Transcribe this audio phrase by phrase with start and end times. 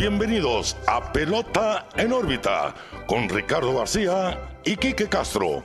[0.00, 2.74] bienvenidos a Pelota en órbita
[3.06, 5.62] con Ricardo García y Quique Castro.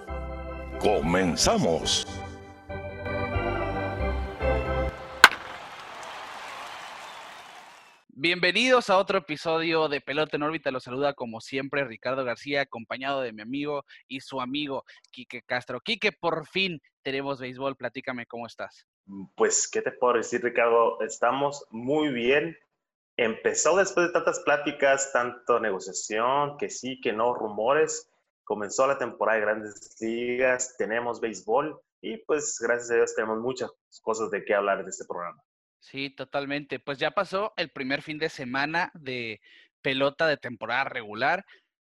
[0.77, 2.05] Comenzamos.
[8.09, 10.69] Bienvenidos a otro episodio de Pelota en órbita.
[10.69, 15.79] Los saluda como siempre Ricardo García, acompañado de mi amigo y su amigo Quique Castro.
[15.79, 17.77] Quique, por fin tenemos béisbol.
[17.77, 18.85] Platícame cómo estás.
[19.35, 20.99] Pues, ¿qué te puedo decir, Ricardo?
[20.99, 22.57] Estamos muy bien
[23.17, 28.11] empezó después de tantas pláticas, tanto negociación, que sí, que no, rumores.
[28.43, 33.71] Comenzó la temporada de grandes ligas, tenemos béisbol y pues gracias a Dios tenemos muchas
[34.01, 35.41] cosas de qué hablar en este programa.
[35.79, 36.79] Sí, totalmente.
[36.79, 39.41] Pues ya pasó el primer fin de semana de
[39.81, 41.45] pelota de temporada regular.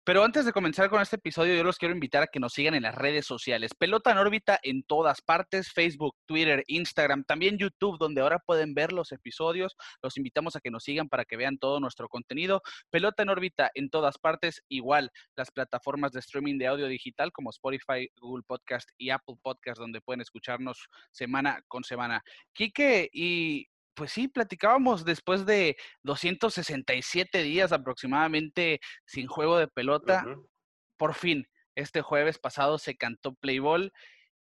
[0.07, 2.73] Pero antes de comenzar con este episodio, yo los quiero invitar a que nos sigan
[2.75, 3.73] en las redes sociales.
[3.77, 8.93] Pelota en órbita en todas partes, Facebook, Twitter, Instagram, también YouTube, donde ahora pueden ver
[8.93, 9.75] los episodios.
[10.01, 12.61] Los invitamos a que nos sigan para que vean todo nuestro contenido.
[12.89, 17.49] Pelota en órbita en todas partes, igual las plataformas de streaming de audio digital como
[17.49, 22.23] Spotify, Google Podcast y Apple Podcast, donde pueden escucharnos semana con semana.
[22.53, 30.23] Quique, y pues sí, platicábamos después de 267 días aproximadamente sin juego de pelota.
[30.97, 33.91] Por fin, este jueves pasado se cantó Playball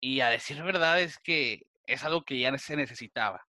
[0.01, 3.47] y a decir verdad es que es algo que ya se necesitaba.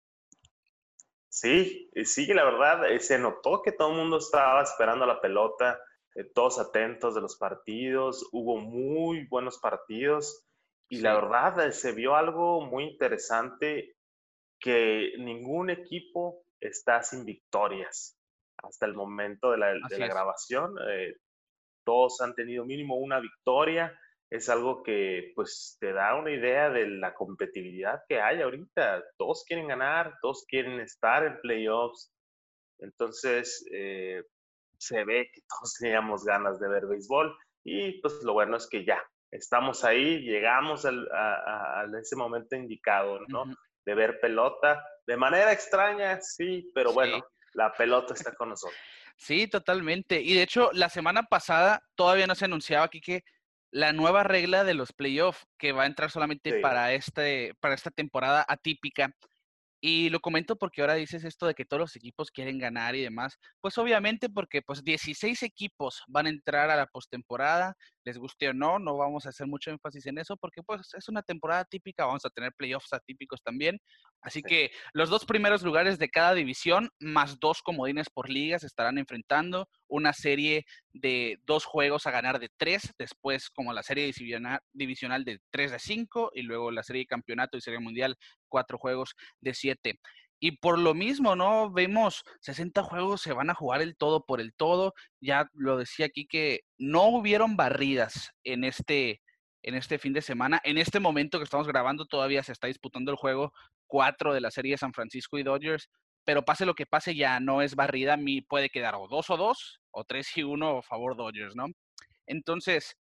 [1.29, 5.79] Sí, sí, la verdad, eh, se notó que todo el mundo estaba esperando la pelota,
[6.15, 10.47] eh, todos atentos de los partidos, hubo muy buenos partidos
[10.89, 13.97] y la verdad eh, se vio algo muy interesante
[14.61, 18.17] que ningún equipo está sin victorias
[18.59, 20.75] hasta el momento de la, grabación.
[20.89, 21.15] Eh,
[21.85, 23.99] todos han tenido mínimo una victoria.
[24.31, 29.03] Es algo que pues te da una idea de la competitividad que hay ahorita.
[29.17, 32.13] Todos quieren ganar, todos quieren estar en playoffs.
[32.79, 34.23] Entonces, eh,
[34.79, 38.85] se ve que todos teníamos ganas de ver béisbol y pues lo bueno es que
[38.85, 43.45] ya estamos ahí, llegamos al, a, ese momento indicado, ¿no?
[43.85, 44.85] De ver pelota.
[45.07, 47.25] De manera extraña, sí, pero bueno,
[47.55, 48.79] la pelota está con nosotros.
[49.23, 50.23] Sí, totalmente.
[50.23, 53.23] Y de hecho, la semana pasada todavía no se anunciaba aquí que
[53.71, 57.91] la nueva regla de los playoffs que va a entrar solamente para, este, para esta
[57.91, 59.15] temporada atípica
[59.81, 63.03] y lo comento porque ahora dices esto de que todos los equipos quieren ganar y
[63.03, 63.39] demás.
[63.61, 67.75] Pues obviamente porque pues 16 equipos van a entrar a la postemporada,
[68.05, 71.09] les guste o no, no vamos a hacer mucho énfasis en eso porque pues es
[71.09, 73.79] una temporada típica, vamos a tener playoffs atípicos también.
[74.23, 78.67] Así que los dos primeros lugares de cada división, más dos comodines por liga, se
[78.67, 79.69] estarán enfrentando.
[79.89, 84.13] Una serie de dos juegos a ganar de tres, después como la serie
[84.73, 88.17] divisional, de tres de cinco, y luego la serie de campeonato y serie mundial,
[88.51, 89.99] cuatro juegos de siete.
[90.43, 91.71] Y por lo mismo, ¿no?
[91.71, 94.95] Vemos 60 juegos, se van a jugar el todo por el todo.
[95.21, 99.21] Ya lo decía aquí que no hubieron barridas en este,
[99.63, 100.59] en este fin de semana.
[100.65, 103.53] En este momento que estamos grabando todavía se está disputando el juego
[103.87, 105.91] cuatro de la serie San Francisco y Dodgers,
[106.25, 109.37] pero pase lo que pase ya no es barrida, mí puede quedar o dos o
[109.37, 111.67] dos, o tres y uno a favor Dodgers, ¿no?
[112.27, 112.97] Entonces,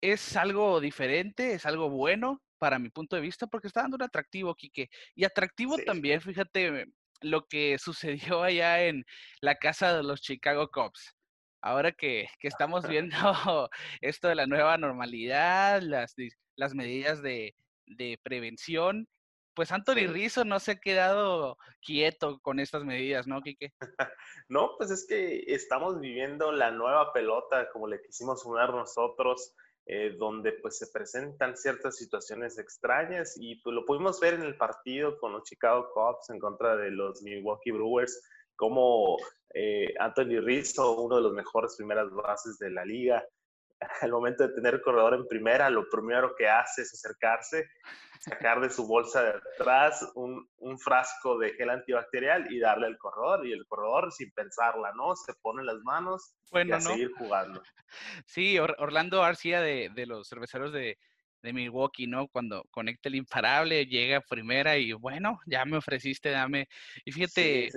[0.00, 4.02] es algo diferente, es algo bueno para mi punto de vista, porque está dando un
[4.02, 4.90] atractivo, Quique.
[5.16, 6.86] Y atractivo también, fíjate,
[7.22, 9.04] lo que sucedió allá en
[9.40, 11.16] la casa de los Chicago Cubs
[11.62, 13.10] ahora que, que, estamos viendo
[14.00, 16.14] esto de la nueva normalidad, las,
[16.56, 17.54] las medidas de,
[17.86, 19.08] de, prevención,
[19.54, 23.72] pues Anthony Rizzo no se ha quedado quieto con estas medidas, ¿no, Quique?
[24.48, 29.54] no, pues es que estamos viviendo la nueva pelota, como le quisimos unir nosotros,
[29.92, 34.56] eh, donde pues se presentan ciertas situaciones extrañas y pues lo pudimos ver en el
[34.56, 38.22] partido con los Chicago Cubs en contra de los Milwaukee Brewers,
[38.54, 39.16] como
[39.52, 43.24] eh, Anthony Rizzo, uno de los mejores primeras bases de la liga,
[44.02, 47.68] al momento de tener corredor en primera, lo primero que hace es acercarse,
[48.20, 52.98] sacar de su bolsa de atrás un, un, frasco de gel antibacterial y darle al
[52.98, 53.46] corredor.
[53.46, 55.16] Y el corredor, sin pensarla, ¿no?
[55.16, 57.62] Se pone las manos y a seguir jugando.
[58.24, 60.96] Sí, Orlando García de, de los cerveceros de,
[61.42, 62.28] de Milwaukee, ¿no?
[62.28, 66.68] Cuando conecta el imparable, llega primera y bueno, ya me ofreciste, dame.
[67.04, 67.70] Y fíjate,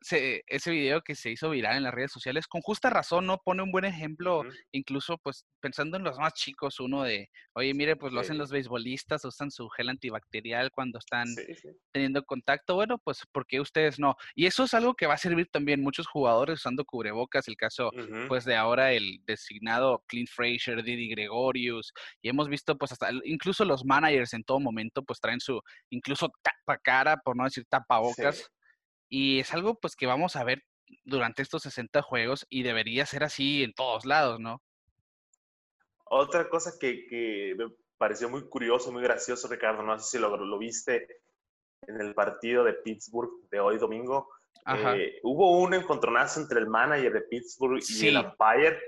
[0.00, 3.38] ese video que se hizo viral en las redes sociales, con justa razón, ¿no?
[3.38, 4.42] Pone un buen ejemplo,
[4.72, 8.50] incluso pues pensando en los más chicos, uno de, oye, mire, pues lo hacen los
[8.50, 11.28] beisbolistas, usan su gel antibacterial cuando están
[11.92, 14.16] teniendo contacto, bueno, pues ¿por qué ustedes no?
[14.34, 17.90] Y eso es algo que va a servir también muchos jugadores usando cubrebocas, el caso
[18.28, 21.92] pues de ahora el designado Clint Frazier, Didi Gregorius,
[22.22, 25.60] y hemos visto pues hasta incluso los managers en todo momento pues traen su
[25.90, 28.50] incluso tapa cara, por no decir tapabocas
[29.10, 30.62] y es algo pues que vamos a ver
[31.04, 34.62] durante estos 60 juegos y debería ser así en todos lados, ¿no?
[36.04, 37.66] Otra cosa que, me
[37.98, 41.06] pareció muy curioso, muy gracioso, Ricardo, no sé si lo, lo viste
[41.86, 44.28] en el partido de Pittsburgh de hoy domingo.
[44.66, 48.78] Eh, hubo un encontronazo entre el manager de Pittsburgh y el umpire.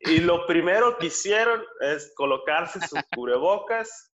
[0.00, 4.09] Y lo primero que hicieron es colocarse sus cubrebocas,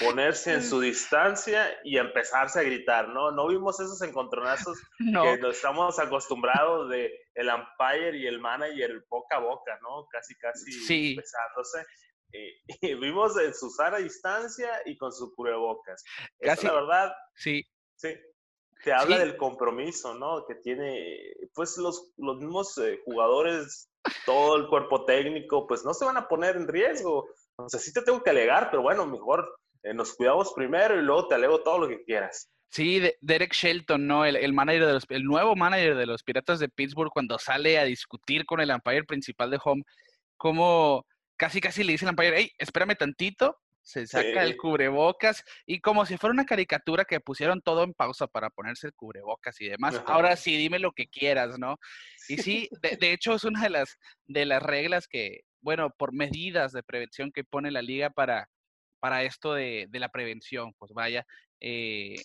[0.00, 3.30] ponerse en su distancia y empezarse a gritar, ¿no?
[3.30, 9.36] No vimos esos encontronazos que nos estamos acostumbrados de el umpire y el manager boca
[9.36, 10.06] a boca, ¿no?
[10.10, 11.16] Casi, casi sí.
[11.16, 11.84] besándose.
[12.32, 16.04] Eh, y vimos en su sana distancia y con su cubrebocas.
[16.40, 17.12] Casi, la verdad.
[17.34, 17.64] Sí.
[17.96, 18.14] Sí.
[18.84, 20.46] Te habla del compromiso, ¿no?
[20.46, 23.90] Que tiene, pues los, los mismos eh, jugadores,
[24.24, 27.28] todo el cuerpo técnico, pues no se van a poner en riesgo.
[27.56, 29.52] O sea, sí te tengo que alegar, pero bueno, mejor
[29.82, 32.50] eh, nos cuidamos primero y luego te alego todo lo que quieras.
[32.70, 34.24] Sí, Derek Shelton, ¿no?
[34.24, 37.78] El, el, manager de los, el nuevo manager de los Piratas de Pittsburgh, cuando sale
[37.78, 39.82] a discutir con el umpire principal de home,
[40.36, 43.56] como casi casi le dice al umpire, hey, espérame tantito,
[43.88, 48.26] se saca el cubrebocas y como si fuera una caricatura que pusieron todo en pausa
[48.26, 50.02] para ponerse el cubrebocas y demás.
[50.04, 51.76] Ahora sí, dime lo que quieras, ¿no?
[52.28, 53.96] Y sí, de, hecho es una de las,
[54.26, 58.50] de las reglas que, bueno, por medidas de prevención que pone la liga para,
[59.00, 61.26] para esto de, de la prevención, pues vaya,
[61.60, 62.16] eh,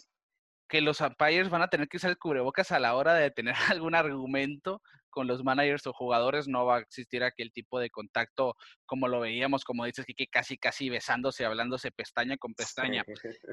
[0.68, 3.54] que los umpires van a tener que usar el cubrebocas a la hora de tener
[3.80, 8.56] algún argumento con los managers o jugadores, no va a existir aquel tipo de contacto
[8.86, 13.06] como lo veíamos, como dices, que casi casi besándose, hablándose pestaña con pestaña.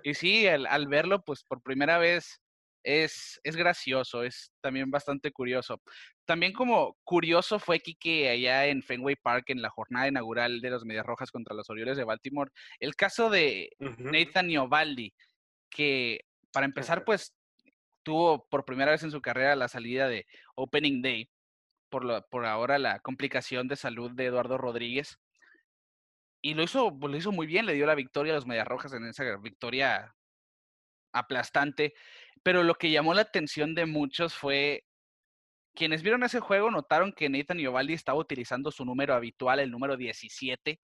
[0.02, 2.40] Y sí, al verlo, pues por primera vez
[2.82, 5.80] es, es gracioso, es también bastante curioso.
[6.24, 10.84] También como curioso fue que allá en Fenway Park en la jornada inaugural de los
[10.84, 15.12] Medias Rojas contra los Orioles de Baltimore, el caso de Nathan Iovaldi,
[15.70, 16.20] que
[16.52, 17.34] para empezar, pues
[18.02, 21.30] tuvo por primera vez en su carrera la salida de Opening Day
[21.88, 25.18] por, por ahora la complicación de salud de Eduardo Rodríguez.
[26.42, 28.92] Y lo hizo, lo hizo muy bien, le dio la victoria a los Medias Rojas
[28.94, 30.14] en esa victoria
[31.12, 31.94] aplastante.
[32.42, 34.84] Pero lo que llamó la atención de muchos fue
[35.74, 39.96] quienes vieron ese juego notaron que Nathan Iovaldi estaba utilizando su número habitual, el número
[39.96, 40.80] 17,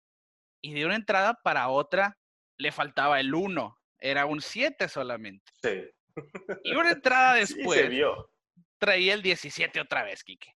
[0.62, 2.18] y de una entrada para otra
[2.58, 5.52] le faltaba el 1 era un 7 solamente.
[5.64, 5.90] Sí.
[6.64, 8.30] Y una entrada después se vio.
[8.78, 10.52] traía el 17 otra vez, Quique.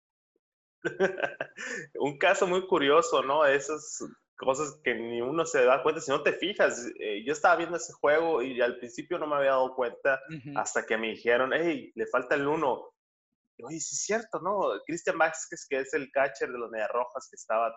[1.95, 3.45] un caso muy curioso, ¿no?
[3.45, 4.03] Esas
[4.37, 7.77] cosas que ni uno se da cuenta, si no te fijas, eh, yo estaba viendo
[7.77, 10.21] ese juego y al principio no me había dado cuenta
[10.55, 12.93] hasta que me dijeron, hey, le falta el 1.
[13.63, 14.79] Oye, sí es cierto, ¿no?
[14.85, 17.75] Cristian Vázquez, que es el catcher de los Medias Rojas, que estaba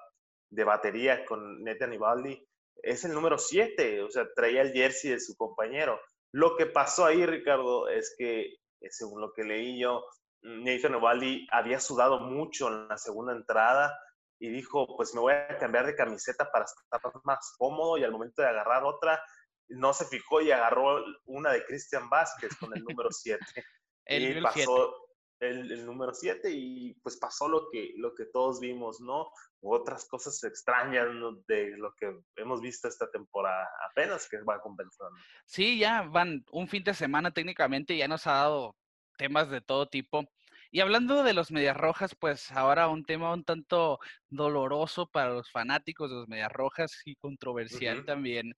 [0.50, 2.46] de batería con Nathan Ibaldi,
[2.82, 6.00] es el número 7, o sea, traía el jersey de su compañero.
[6.32, 10.04] Lo que pasó ahí, Ricardo, es que, eh, según lo que leí yo,
[10.42, 13.98] Nathan Ovaldi había sudado mucho en la segunda entrada
[14.40, 18.10] y dijo, pues me voy a cambiar de camiseta para estar más cómodo y al
[18.10, 19.22] momento de agarrar otra,
[19.68, 23.38] no se fijó y agarró una de Cristian Vázquez con el número 7.
[24.06, 24.94] y pasó
[25.38, 29.30] el, el, número 7 y pues pasó lo que, lo que todos vimos, ¿no?
[29.62, 31.08] otras cosas extrañas
[31.46, 35.14] de lo que hemos visto esta temporada, apenas que va compensando.
[35.44, 38.76] Sí, ya van un fin de semana técnicamente, ya nos ha dado
[39.18, 40.24] temas de todo tipo.
[40.72, 45.50] Y hablando de los Medias Rojas, pues ahora un tema un tanto doloroso para los
[45.50, 48.54] fanáticos de los Medias Rojas y controversial también.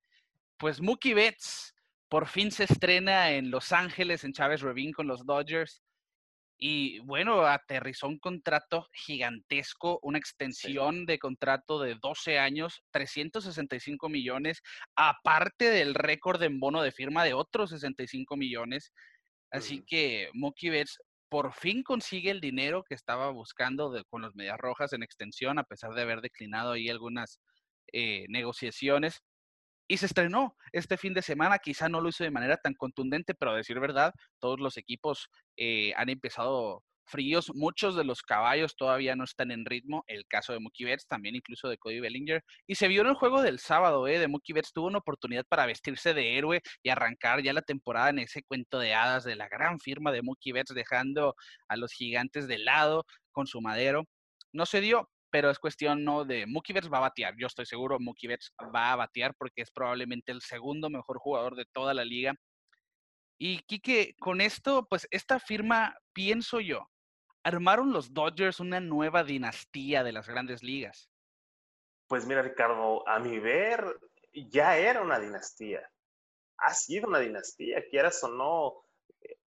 [0.59, 1.75] Pues Mookie Betts
[2.11, 5.83] por fin se estrena en Los Ángeles, en Chávez Ravine con los Dodgers.
[6.59, 14.61] Y bueno, aterrizó un contrato gigantesco, una extensión de contrato de 12 años, 365 millones,
[14.95, 18.93] aparte del récord en bono de firma de otros 65 millones.
[19.51, 20.99] Así que Mookie Betts
[21.33, 25.65] por fin consigue el dinero que estaba buscando con los Medias Rojas en extensión, a
[25.65, 27.41] pesar de haber declinado ahí algunas
[27.91, 29.23] eh, negociaciones
[29.89, 31.59] y se estrenó este fin de semana.
[31.59, 35.31] Quizá no lo hizo de manera tan contundente, pero a decir verdad, todos los equipos
[35.57, 37.53] eh, han empezado fríos.
[37.55, 40.03] Muchos de los caballos todavía no están en ritmo.
[40.07, 42.43] El caso de Mookie Betts, también incluso de Cody Bellinger.
[42.67, 44.19] Y se vio en el juego del sábado, ¿eh?
[44.19, 48.11] De Mookie Betts tuvo una oportunidad para vestirse de héroe y arrancar ya la temporada
[48.11, 51.35] en ese cuento de hadas de la gran firma de Mookie Betts, dejando
[51.69, 54.05] a los gigantes de lado con su madero.
[54.53, 57.35] No se dio, pero es cuestión no de Mookie Betts va a batear.
[57.39, 61.57] Yo estoy seguro Mookie Betts va a batear porque es probablemente el segundo mejor jugador
[61.57, 62.35] de toda la liga.
[63.45, 66.89] Y Kike, con esto, pues esta firma, pienso yo,
[67.45, 71.11] armaron los Dodgers una nueva dinastía de las grandes ligas.
[72.09, 73.85] Pues mira, Ricardo, a mi ver,
[74.33, 75.89] ya era una dinastía.
[76.59, 78.85] Ha sido una dinastía, quieras o no.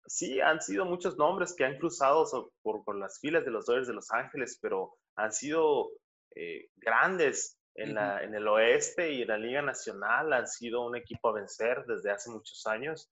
[0.06, 3.88] sí, han sido muchos nombres que han cruzado por, por las filas de los Dodgers
[3.88, 5.90] de Los Ángeles, pero han sido
[6.34, 10.96] eh, grandes en, la, en el oeste y en la Liga Nacional, han sido un
[10.96, 13.10] equipo a vencer desde hace muchos años.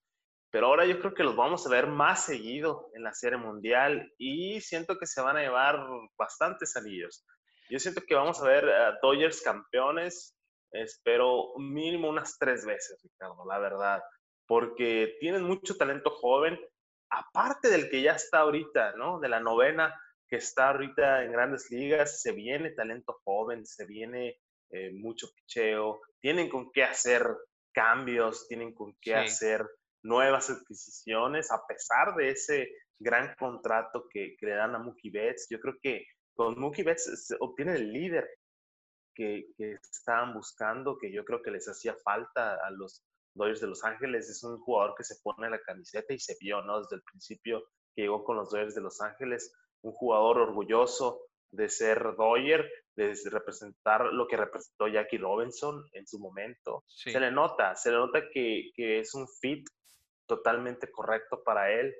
[0.53, 4.13] Pero ahora yo creo que los vamos a ver más seguido en la Serie Mundial
[4.19, 5.83] y siento que se van a llevar
[6.15, 7.25] bastantes anillos.
[7.71, 10.37] Yo siento que vamos a ver a Dodgers campeones,
[10.71, 14.03] espero mínimo unas tres veces, Ricardo, la verdad,
[14.45, 16.59] porque tienen mucho talento joven,
[17.09, 19.19] aparte del que ya está ahorita, ¿no?
[19.19, 24.37] De la novena que está ahorita en grandes ligas, se viene talento joven, se viene
[24.69, 27.25] eh, mucho picheo, tienen con qué hacer
[27.73, 29.67] cambios, tienen con qué hacer
[30.03, 32.69] nuevas adquisiciones, a pesar de ese
[32.99, 35.47] gran contrato que, le dan a Mookie Betts.
[35.49, 36.05] Yo creo que
[36.35, 38.29] con Mookie Betts se obtiene el líder
[39.15, 43.67] que, que, estaban buscando, que yo creo que les hacía falta a los Dodgers de
[43.67, 44.29] Los Ángeles.
[44.29, 46.79] Es un jugador que se pone la camiseta y se vio, ¿no?
[46.79, 47.63] Desde el principio
[47.95, 53.15] que llegó con los Dodgers de Los Ángeles, un jugador orgulloso de ser Dodger, de
[53.31, 56.83] representar lo que representó Jackie Robinson en su momento.
[56.87, 59.67] Se le nota, se le nota que, que, es un fit
[60.27, 61.93] totalmente correcto para él.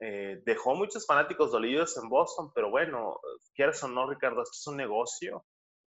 [0.00, 3.20] Eh, dejó muchos fanáticos dolidos en Boston, pero bueno,
[3.54, 5.44] quieras o no, Ricardo, esto es un negocio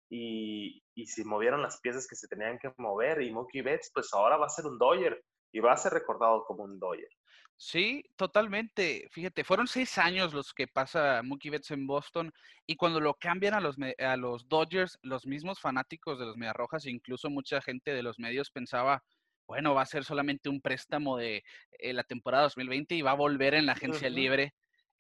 [0.10, 4.14] y, y se movieron las piezas que se tenían que mover y Mookie Betts pues
[4.14, 7.10] ahora va a ser un Dodger y va a ser recordado como un Dodger.
[7.58, 9.08] Sí, totalmente.
[9.12, 12.34] Fíjate, fueron seis años los que pasa Mookie Betts en Boston
[12.66, 16.86] y cuando lo cambian a los, a los Dodgers, los mismos fanáticos de los Mediarrojas,
[16.86, 19.04] incluso mucha gente de los medios pensaba,
[19.48, 21.44] bueno, va a ser solamente un préstamo de
[21.80, 24.54] eh, la temporada 2020 y va a volver en la agencia libre.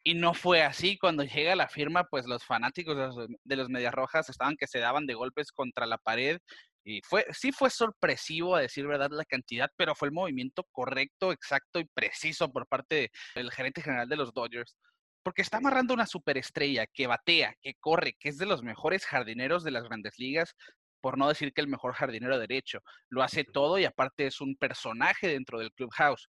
[0.03, 0.97] Y no fue así.
[0.97, 4.67] Cuando llega la firma, pues los fanáticos de los, de los Medias Rojas estaban que
[4.67, 6.39] se daban de golpes contra la pared.
[6.83, 11.31] Y fue, sí fue sorpresivo, a decir verdad, la cantidad, pero fue el movimiento correcto,
[11.31, 14.77] exacto y preciso por parte del gerente general de los Dodgers.
[15.23, 19.63] Porque está amarrando una superestrella que batea, que corre, que es de los mejores jardineros
[19.63, 20.55] de las grandes ligas,
[21.05, 22.79] por no decir que el mejor jardinero derecho.
[23.09, 26.27] Lo hace todo y aparte es un personaje dentro del clubhouse.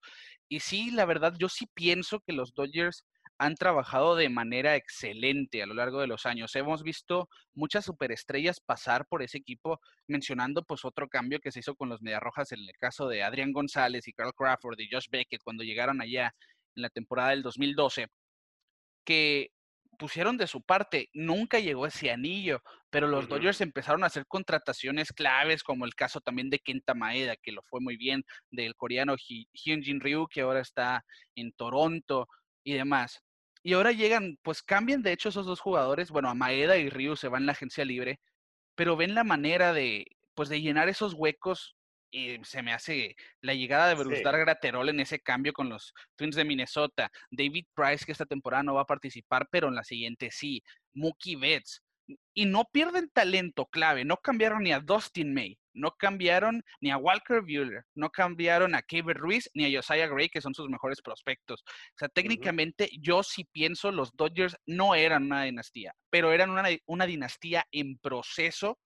[0.51, 3.07] Y sí, la verdad, yo sí pienso que los Dodgers
[3.39, 6.55] han trabajado de manera excelente a lo largo de los años.
[6.57, 11.75] Hemos visto muchas superestrellas pasar por ese equipo, mencionando pues otro cambio que se hizo
[11.75, 15.43] con los Mediarrojas en el caso de Adrián González y Carl Crawford y Josh Beckett
[15.43, 16.35] cuando llegaron allá
[16.75, 18.09] en la temporada del 2012,
[19.07, 19.53] que
[19.97, 25.13] pusieron de su parte, nunca llegó ese anillo, pero los Dodgers empezaron a hacer contrataciones
[25.13, 29.17] claves, como el caso también de Kenta Maeda, que lo fue muy bien, del coreano
[29.17, 32.29] Hyunjin Ryu, que ahora está en Toronto
[32.65, 33.21] y demás.
[33.63, 37.17] Y ahora llegan, pues cambian de hecho esos dos jugadores, bueno, a Maeda y Ryu
[37.17, 38.21] se van en la agencia libre,
[38.75, 41.76] pero ven la manera de, pues de llenar esos huecos
[42.11, 46.37] y se me hace la llegada de Brusdar Graterol en ese cambio con los Twins
[46.37, 47.11] de Minnesota.
[47.31, 50.63] David Price, que esta temporada no va a participar, pero en la siguiente sí.
[50.95, 51.83] Mookie Betts.
[52.35, 54.05] Y no pierden talento clave.
[54.05, 55.59] No cambiaron ni a Dustin May.
[55.75, 57.85] No cambiaron ni a Walker Buehler.
[57.95, 61.63] No cambiaron a Kevin Ruiz ni a Josiah Gray, que son sus mejores prospectos.
[61.67, 66.69] O sea, técnicamente yo sí pienso los Dodgers no eran una dinastía, pero eran una,
[66.87, 68.79] una dinastía en proceso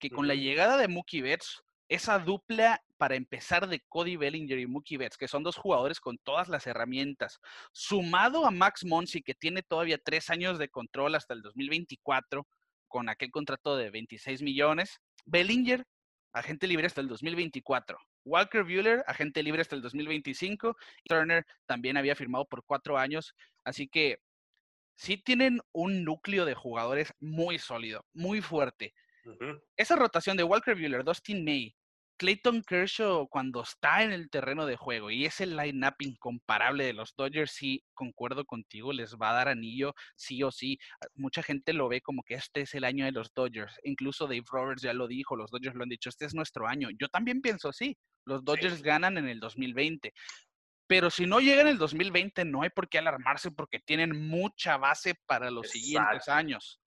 [0.00, 1.62] que con la llegada de Mookie Betts
[1.94, 6.16] esa dupla para empezar de Cody Bellinger y Mookie Betts, que son dos jugadores con
[6.16, 7.38] todas las herramientas,
[7.72, 12.46] sumado a Max Monsi, que tiene todavía tres años de control hasta el 2024,
[12.88, 15.00] con aquel contrato de 26 millones.
[15.26, 15.84] Bellinger,
[16.32, 17.98] agente libre hasta el 2024.
[18.24, 20.76] Walker Bueller, agente libre hasta el 2025.
[21.04, 23.34] Turner también había firmado por cuatro años.
[23.64, 24.18] Así que
[24.94, 28.94] sí tienen un núcleo de jugadores muy sólido, muy fuerte.
[29.76, 31.74] Esa rotación de Walker Bueller, Dustin May,
[32.22, 36.92] Clayton Kershaw cuando está en el terreno de juego y es el line-up incomparable de
[36.92, 40.78] los Dodgers, sí, concuerdo contigo, les va a dar anillo, sí o sí.
[41.00, 43.74] Ah, mucha gente lo ve como que este es el año de los Dodgers.
[43.82, 46.90] Incluso Dave Roberts ya lo dijo, los Dodgers lo han dicho, este es nuestro año.
[46.96, 50.12] Yo también pienso así, los Dodgers ganan en el 2020.
[50.86, 54.76] Pero si no llega en el 2020, no hay por qué alarmarse porque tienen mucha
[54.76, 56.80] base para los siguientes años.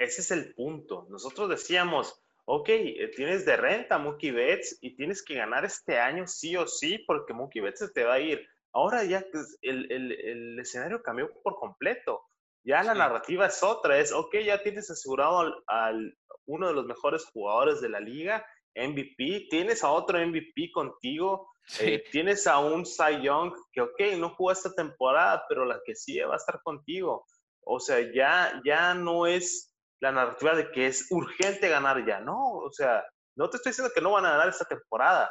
[0.00, 1.06] Ese es el punto.
[1.10, 6.26] Nosotros decíamos, ok, eh, tienes de renta Mookie Betts y tienes que ganar este año
[6.26, 8.46] sí o sí porque Mookie Betts se te va a ir.
[8.72, 9.24] Ahora ya
[9.62, 12.22] el, el, el escenario cambió por completo.
[12.62, 17.24] Ya la narrativa es otra, es, ok, ya tienes asegurado al, uno de los mejores
[17.32, 18.44] jugadores de la liga,
[18.74, 24.30] MVP, tienes a otro MVP contigo, eh, tienes a un Cy Young que, ok, no
[24.30, 27.26] jugó esta temporada, pero la que sí va a estar contigo.
[27.64, 29.69] O sea, ya, ya no es
[30.00, 32.20] la narrativa de que es urgente ganar ya.
[32.20, 33.04] No, o sea,
[33.36, 35.30] no te estoy diciendo que no van a ganar esta temporada,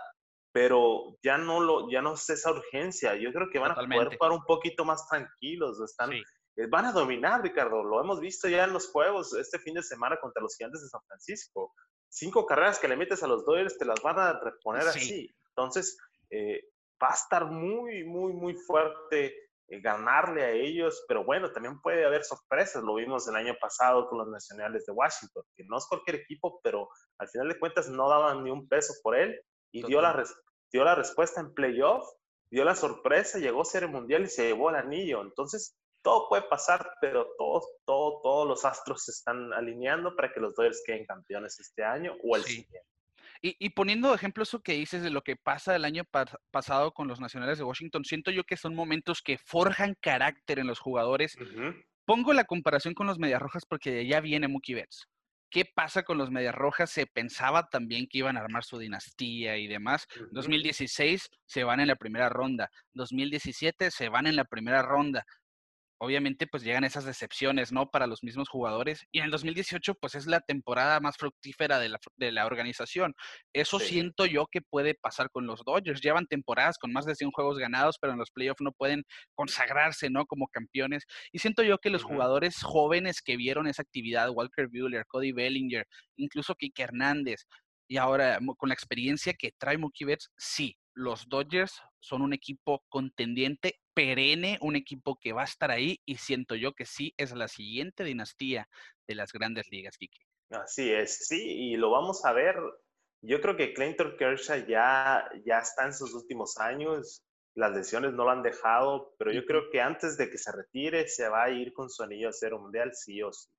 [0.52, 3.16] pero ya no lo, ya no es esa urgencia.
[3.16, 5.80] Yo creo que van a poder jugar un poquito más tranquilos.
[5.82, 6.24] Están, eh,
[6.70, 7.84] Van a dominar, Ricardo.
[7.84, 10.90] Lo hemos visto ya en los juegos este fin de semana contra los Gigantes de
[10.90, 11.74] San Francisco.
[12.10, 15.34] Cinco carreras que le metes a los Dodgers te las van a reponer así.
[15.56, 15.98] Entonces,
[16.30, 16.62] eh,
[17.02, 22.06] va a estar muy, muy, muy fuerte eh, ganarle a ellos, pero bueno, también puede
[22.06, 22.84] haber sorpresas.
[22.84, 26.60] Lo vimos el año pasado con los Nacionales de Washington, que no es cualquier equipo,
[26.64, 29.40] pero al final de cuentas no daban ni un peso por él
[29.72, 30.24] y dio la,
[30.72, 32.08] dio la respuesta en playoff,
[32.52, 35.22] dio la sorpresa, llegó a ser el mundial y se llevó el anillo.
[35.22, 40.40] Entonces, todo puede pasar, pero todos, todo, todos los astros se están alineando para que
[40.40, 42.88] los Dodgers queden campeones este año o el siguiente.
[43.42, 46.04] Y, poniendo ejemplo eso que dices de lo que pasa el año
[46.52, 50.68] pasado con los Nacionales de Washington, siento yo que son momentos que forjan carácter en
[50.68, 51.38] los jugadores.
[52.06, 55.08] Pongo la comparación con los Medias Rojas porque ya viene Mookie Betts.
[55.52, 56.92] ¿Qué pasa con los Medias Rojas?
[56.92, 60.06] Se pensaba también que iban a armar su dinastía y demás.
[60.32, 62.70] 2016 se van en la primera ronda.
[62.94, 65.26] 2017 se van en la primera ronda
[66.00, 67.90] obviamente pues llegan esas decepciones, ¿no?
[67.92, 69.06] Para los mismos jugadores.
[69.12, 73.14] Y en el 2018 pues es la temporada más fructífera de la, de la organización.
[73.54, 76.02] Eso siento yo que puede pasar con los Dodgers.
[76.02, 79.04] Llevan temporadas con más de 100 juegos ganados, pero en los playoffs no pueden
[79.36, 80.26] consagrarse, ¿no?
[80.26, 81.06] Como campeones.
[81.32, 85.86] Y siento yo que los jugadores jóvenes que vieron esa actividad, Walker Buehler, Cody Bellinger,
[86.16, 87.46] incluso Kike Hernández,
[87.90, 92.84] y ahora con la experiencia que trae Mookie Betts, sí, los Dodgers son un equipo
[92.88, 97.34] contendiente perenne, un equipo que va a estar ahí y siento yo que sí es
[97.34, 98.70] la siguiente dinastía
[99.06, 100.22] de las grandes ligas, Kiki.
[100.52, 102.56] Así es, sí, y lo vamos a ver.
[103.22, 107.22] Yo creo que Clinton Kershaw ya, ya está en sus últimos años,
[107.56, 111.06] las lesiones no lo han dejado, pero yo creo que antes de que se retire
[111.10, 113.50] se va a ir con su anillo a cero mundial, sí o sí.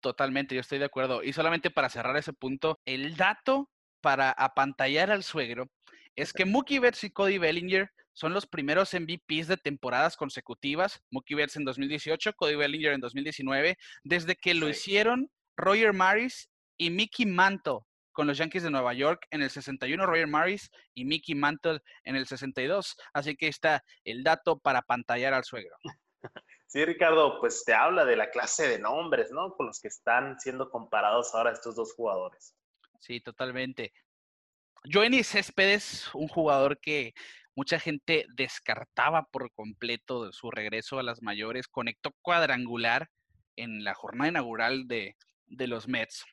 [0.00, 1.22] Totalmente, yo estoy de acuerdo.
[1.22, 5.68] Y solamente para cerrar ese punto, el dato para apantallar al suegro
[6.16, 11.02] es que Mookie Betts y Cody Bellinger son los primeros MVPs de temporadas consecutivas.
[11.10, 16.88] Mookie Betts en 2018, Cody Bellinger en 2019, desde que lo hicieron Roger Maris y
[16.88, 17.80] Mickey Mantle
[18.12, 22.16] con los Yankees de Nueva York en el 61, Roger Maris y Mickey Mantle en
[22.16, 22.96] el 62.
[23.12, 25.76] Así que está el dato para pantallar al suegro.
[26.68, 29.54] Sí, Ricardo, pues te habla de la clase de nombres, ¿no?
[29.54, 32.56] Con los que están siendo comparados ahora estos dos jugadores.
[32.98, 33.92] Sí, totalmente.
[34.84, 37.14] Joenny Céspedes, un jugador que
[37.56, 43.08] mucha gente descartaba por completo su regreso a las mayores, conectó cuadrangular
[43.56, 45.16] en la jornada inaugural de,
[45.46, 46.24] de los Mets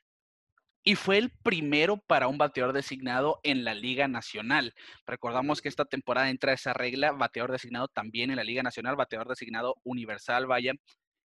[0.83, 4.73] y fue el primero para un bateador designado en la Liga Nacional.
[5.07, 9.29] Recordamos que esta temporada entra esa regla, bateador designado también en la Liga Nacional, bateador
[9.29, 10.73] designado universal, vaya.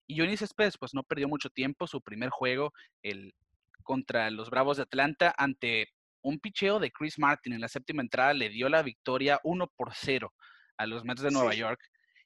[0.07, 3.35] Y Johnny Céspedes pues no perdió mucho tiempo, su primer juego el,
[3.83, 5.89] contra los Bravos de Atlanta ante
[6.27, 9.95] un picheo de Chris Martin en la séptima entrada le dio la victoria 1 por
[9.95, 10.35] 0
[10.77, 11.81] a los Mets de Nueva York.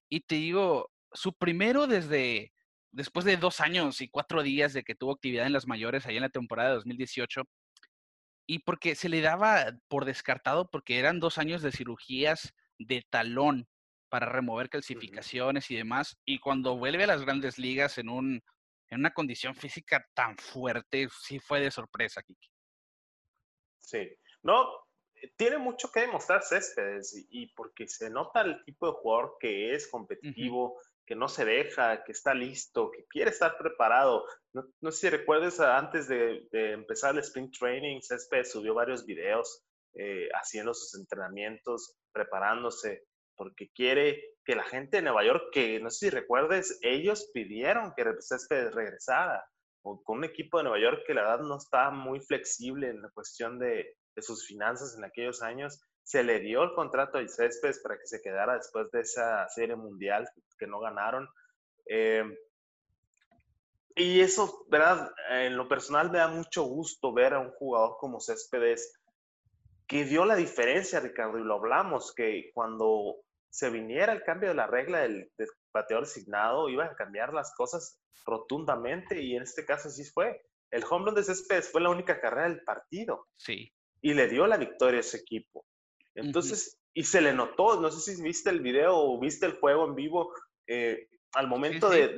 [0.08, 2.50] Y te digo, su primero desde
[2.92, 6.16] después de dos años y cuatro días de que tuvo actividad en las mayores allá
[6.16, 7.42] en la temporada de 2018,
[8.46, 13.68] y porque se le daba por descartado porque eran dos años de cirugías de talón
[14.08, 18.42] para remover calcificaciones y demás, y cuando vuelve a las grandes ligas en, un,
[18.88, 22.48] en una condición física tan fuerte, sí fue de sorpresa, Kiki.
[23.90, 24.08] Sí,
[24.44, 24.68] no,
[25.36, 29.88] tiene mucho que demostrar Céspedes y, porque se nota el tipo de jugador que es
[29.88, 34.24] competitivo, que no se deja, que está listo, que quiere estar preparado.
[34.52, 39.64] No, sé si recuerdes, ah, antes de, empezar el Spring Training, Céspedes subió varios videos
[39.94, 43.02] eh, haciendo sus entrenamientos, preparándose,
[43.34, 47.92] porque quiere que la gente de Nueva York, que no sé si recuerdes, ellos pidieron
[47.96, 49.44] que Céspedes regresara,
[49.82, 53.10] con un equipo de Nueva York que la verdad no está muy flexible en la
[53.10, 57.80] cuestión de, de sus finanzas en aquellos años, se le dio el contrato a Céspedes
[57.80, 61.28] para que se quedara después de esa serie mundial que no ganaron.
[61.86, 62.24] Eh,
[63.94, 65.10] y eso, ¿verdad?
[65.30, 68.92] En lo personal me da mucho gusto ver a un jugador como Céspedes
[69.86, 73.16] que dio la diferencia, Ricardo, y lo hablamos, que cuando
[73.50, 77.54] se viniera el cambio de la regla del, del bateador designado, iba a cambiar las
[77.54, 80.40] cosas rotundamente, y en este caso sí fue.
[80.70, 83.26] El home run de Céspedes fue la única carrera del partido.
[83.36, 83.72] Sí.
[84.02, 85.64] Y le dio la victoria a ese equipo.
[86.14, 89.86] Entonces, y se le notó, no sé si viste el video o viste el juego
[89.86, 90.32] en vivo,
[90.66, 92.08] eh, al momento De,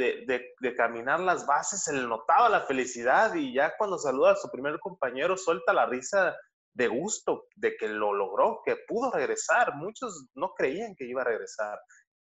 [0.60, 4.50] de, caminar las bases se le notaba la felicidad y ya cuando saluda a su
[4.50, 6.34] primer compañero suelta la risa
[6.74, 9.74] de gusto de que lo logró, que pudo regresar.
[9.74, 11.78] Muchos no creían que iba a regresar.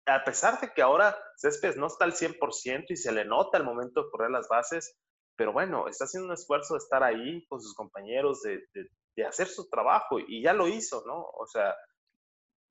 [0.07, 3.64] A pesar de que ahora Céspedes no está al 100% y se le nota al
[3.64, 4.97] momento de correr las bases,
[5.37, 9.69] pero bueno, está haciendo un esfuerzo de estar ahí con sus compañeros, de, hacer su
[9.69, 11.19] trabajo y ya lo hizo, ¿no?
[11.19, 11.75] O sea,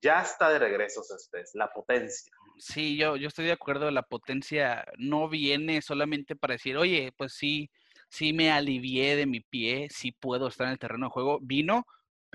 [0.02, 2.32] ya está de regreso Céspedes, la potencia.
[2.58, 7.34] Sí, yo, yo estoy de acuerdo, la potencia no viene solamente para decir, oye, pues
[7.34, 7.70] sí,
[8.10, 11.40] sí me alivié de mi pie, sí puedo estar en el terreno de juego.
[11.42, 11.86] Vino,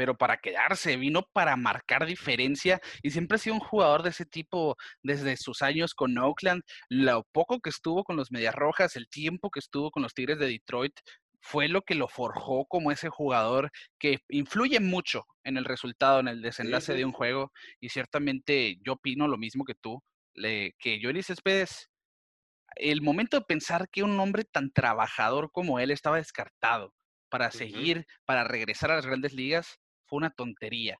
[0.00, 4.24] pero para quedarse, vino para marcar diferencia y siempre ha sido un jugador de ese
[4.24, 9.10] tipo desde sus años con Oakland, lo poco que estuvo con los Medias Rojas, el
[9.10, 10.94] tiempo que estuvo con los Tigres de Detroit,
[11.42, 16.28] fue lo que lo forjó como ese jugador que influye mucho en el resultado, en
[16.28, 17.52] el desenlace de un juego.
[17.78, 21.90] Y ciertamente yo opino lo mismo que tú, le, que Johnny Céspedes,
[22.76, 26.94] el momento de pensar que un hombre tan trabajador como él estaba descartado
[27.28, 29.78] para seguir, para regresar a las grandes ligas,
[30.10, 30.98] fue una tontería.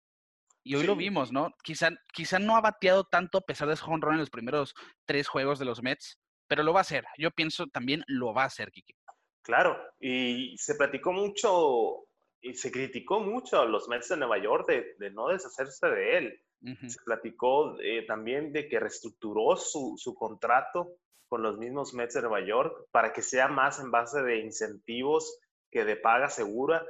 [0.63, 1.55] Y hoy lo vimos, ¿no?
[1.65, 4.75] Quizá, quizá no ha bateado tanto a pesar de su home run en los primeros
[5.05, 7.05] tres juegos de los Mets, pero lo va a hacer.
[7.19, 8.95] Yo pienso también lo va a hacer, Kiki.
[9.43, 12.05] Claro, y se platicó mucho
[12.43, 16.43] y se criticó mucho a los Mets de Nueva York de, no deshacerse de él.
[16.87, 20.93] Se platicó eh, también de que reestructuró su, su, contrato
[21.27, 25.39] con los mismos Mets de Nueva York para que sea más en base de incentivos
[25.71, 26.85] que de paga segura.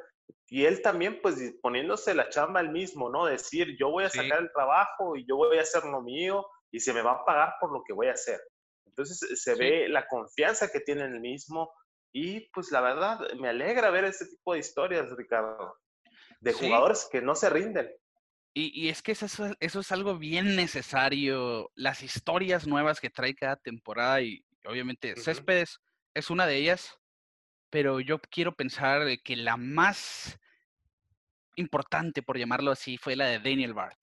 [0.47, 3.27] Y él también, pues, poniéndose la chamba él mismo, ¿no?
[3.27, 6.81] Decir, yo voy a sacar el trabajo y yo voy a hacer lo mío y
[6.81, 8.41] se me va a pagar por lo que voy a hacer.
[8.87, 11.73] Entonces se ve la confianza que tiene en el mismo,
[12.13, 15.77] y pues la verdad, me alegra ver este tipo de historias, Ricardo,
[16.41, 17.89] de jugadores que no se rinden.
[18.53, 19.27] Y, es que eso,
[19.61, 25.79] eso, es algo bien necesario, las historias nuevas que trae cada temporada y obviamente Céspedes
[26.15, 26.99] es una de ellas,
[27.71, 30.39] pero yo quiero pensar que la más
[31.57, 33.97] importante, por llamarlo así, fue la de Daniel Bart.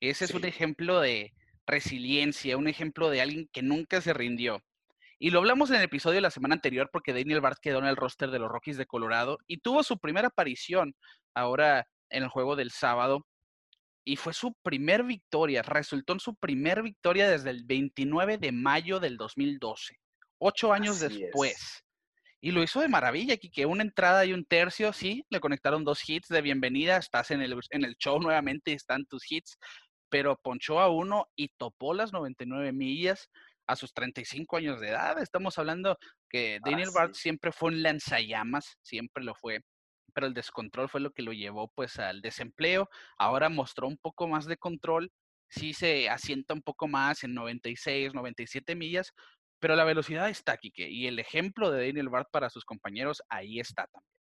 [0.00, 1.32] Ese es un ejemplo de
[1.66, 4.62] resiliencia, un ejemplo de alguien que nunca se rindió.
[5.18, 7.86] Y lo hablamos en el episodio de la semana anterior porque Daniel Bart quedó en
[7.86, 10.94] el roster de los Rockies de Colorado y tuvo su primera aparición
[11.34, 13.26] ahora en el juego del sábado.
[14.06, 19.00] Y fue su primer victoria, resultó en su primer victoria desde el 29 de mayo
[19.00, 19.98] del 2012,
[20.38, 21.83] ocho años después.
[22.44, 26.06] Y lo hizo de maravilla, que una entrada y un tercio, sí, le conectaron dos
[26.06, 29.56] hits de bienvenida, estás en el, en el show nuevamente, están tus hits,
[30.10, 33.30] pero ponchó a uno y topó las 99 millas
[33.66, 35.18] a sus 35 años de edad.
[35.22, 35.96] Estamos hablando
[36.28, 39.60] que Daniel Bart siempre fue un lanzallamas, siempre lo fue,
[40.12, 42.90] pero el descontrol fue lo que lo llevó pues al desempleo.
[43.16, 45.10] Ahora mostró un poco más de control,
[45.48, 49.12] sí se asienta un poco más en 96, 97 millas,
[49.64, 53.60] pero la velocidad está aquí, y el ejemplo de Daniel Bart para sus compañeros ahí
[53.60, 54.12] está también.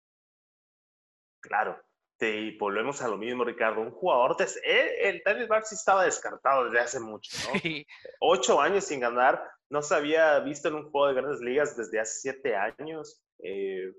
[1.41, 1.77] Claro,
[2.21, 3.81] y volvemos a lo mismo, Ricardo.
[3.81, 7.59] Un jugador, el, Daniel Bart sí estaba descartado desde hace mucho, ¿no?
[8.21, 11.99] Ocho años sin ganar, no se había visto en un juego de grandes ligas desde
[11.99, 13.21] hace siete años.
[13.39, 13.91] Eh,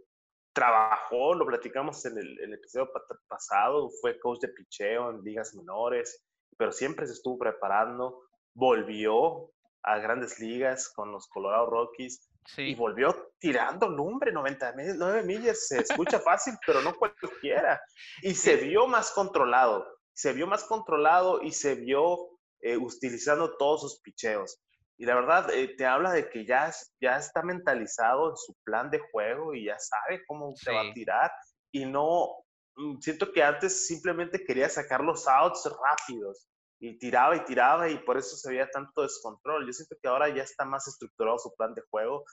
[0.55, 2.91] trabajó, lo platicamos en el, episodio
[3.29, 6.25] pasado, fue coach de picheo en ligas menores,
[6.57, 8.23] pero siempre se estuvo preparando,
[8.55, 9.51] volvió
[9.85, 16.18] a grandes ligas con los Colorado Rockies y volvió tirando lumbre, 99 millas, se escucha
[16.20, 17.81] fácil, pero no cualquiera.
[18.23, 22.29] Y se vio más controlado, se vio más controlado y se vio
[22.61, 24.61] eh, utilizando todos sus picheos.
[24.97, 28.90] Y la verdad, eh, te habla de que ya, ya está mentalizado en su plan
[28.90, 31.33] de juego y ya sabe cómo se va a tirar.
[31.73, 32.29] Y no,
[32.77, 36.49] mm, siento que antes simplemente quería sacar los outs rápidos
[36.81, 39.67] y tiraba y tiraba y por eso se veía tanto descontrol.
[39.67, 42.25] Yo siento que ahora ya está más estructurado su plan de juego.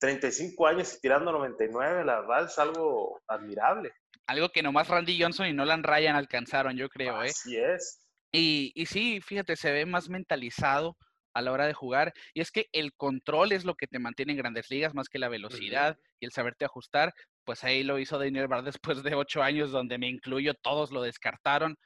[0.00, 3.92] 35 años y tirando 99, la verdad es algo admirable.
[4.26, 7.22] Algo que nomás Randy Johnson y Nolan Ryan alcanzaron, yo creo.
[7.22, 7.30] ¿eh?
[7.30, 8.04] Así es.
[8.32, 10.96] Y, y sí, fíjate, se ve más mentalizado
[11.34, 12.12] a la hora de jugar.
[12.34, 15.18] Y es que el control es lo que te mantiene en grandes ligas más que
[15.18, 17.14] la velocidad y el saberte ajustar.
[17.44, 21.02] Pues ahí lo hizo Daniel Bar después de ocho años, donde me incluyo, todos lo
[21.02, 21.76] descartaron.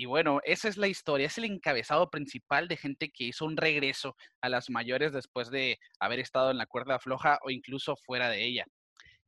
[0.00, 3.58] Y bueno, esa es la historia, es el encabezado principal de gente que hizo un
[3.58, 8.30] regreso a las mayores después de haber estado en la cuerda floja o incluso fuera
[8.30, 8.64] de ella.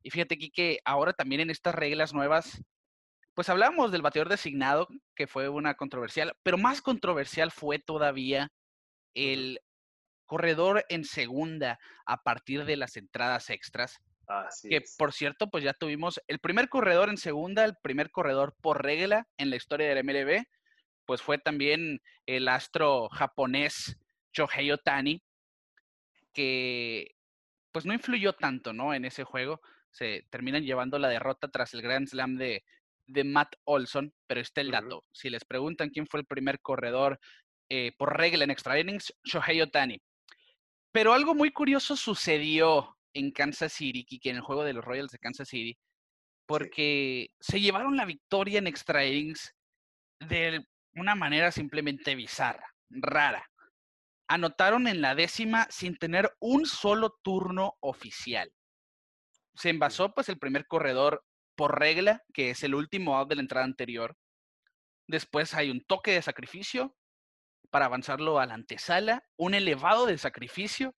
[0.01, 2.59] Y fíjate aquí que ahora también en estas reglas nuevas,
[3.35, 8.51] pues hablamos del bateador designado, que fue una controversial, pero más controversial fue todavía
[9.13, 9.59] el
[10.25, 13.99] corredor en segunda a partir de las entradas extras.
[14.67, 18.81] que por cierto, pues ya tuvimos el primer corredor en segunda, el primer corredor por
[18.81, 20.43] regla en la historia del MLB,
[21.05, 23.97] pues fue también el astro japonés
[24.33, 25.21] Shohei Otani,
[26.33, 27.15] que
[27.71, 28.93] pues no influyó tanto, ¿no?
[28.93, 29.61] En ese juego.
[29.91, 32.63] Se terminan llevando la derrota tras el Grand Slam de,
[33.05, 35.03] de Matt Olson, pero está el dato.
[35.11, 37.19] Si les preguntan quién fue el primer corredor
[37.69, 40.01] eh, por regla en extra innings, Shohei Otani.
[40.91, 45.11] Pero algo muy curioso sucedió en Kansas City, que en el juego de los Royals
[45.11, 45.77] de Kansas City,
[46.45, 49.53] porque se llevaron la victoria en extra innings
[50.19, 53.49] del una manera simplemente bizarra, rara.
[54.27, 58.51] Anotaron en la décima sin tener un solo turno oficial.
[59.55, 61.23] Se envasó pues el primer corredor
[61.55, 64.17] por regla, que es el último out de la entrada anterior.
[65.07, 66.95] Después hay un toque de sacrificio
[67.69, 70.95] para avanzarlo a la antesala, un elevado de sacrificio,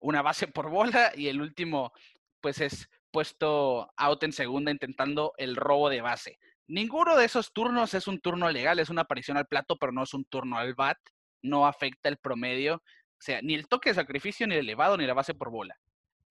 [0.00, 1.92] una base por bola y el último
[2.40, 6.38] pues es puesto out en segunda intentando el robo de base.
[6.68, 10.02] Ninguno de esos turnos es un turno legal, es una aparición al plato, pero no
[10.02, 10.98] es un turno al bat,
[11.42, 15.06] no afecta el promedio, o sea, ni el toque de sacrificio, ni el elevado, ni
[15.06, 15.76] la base por bola.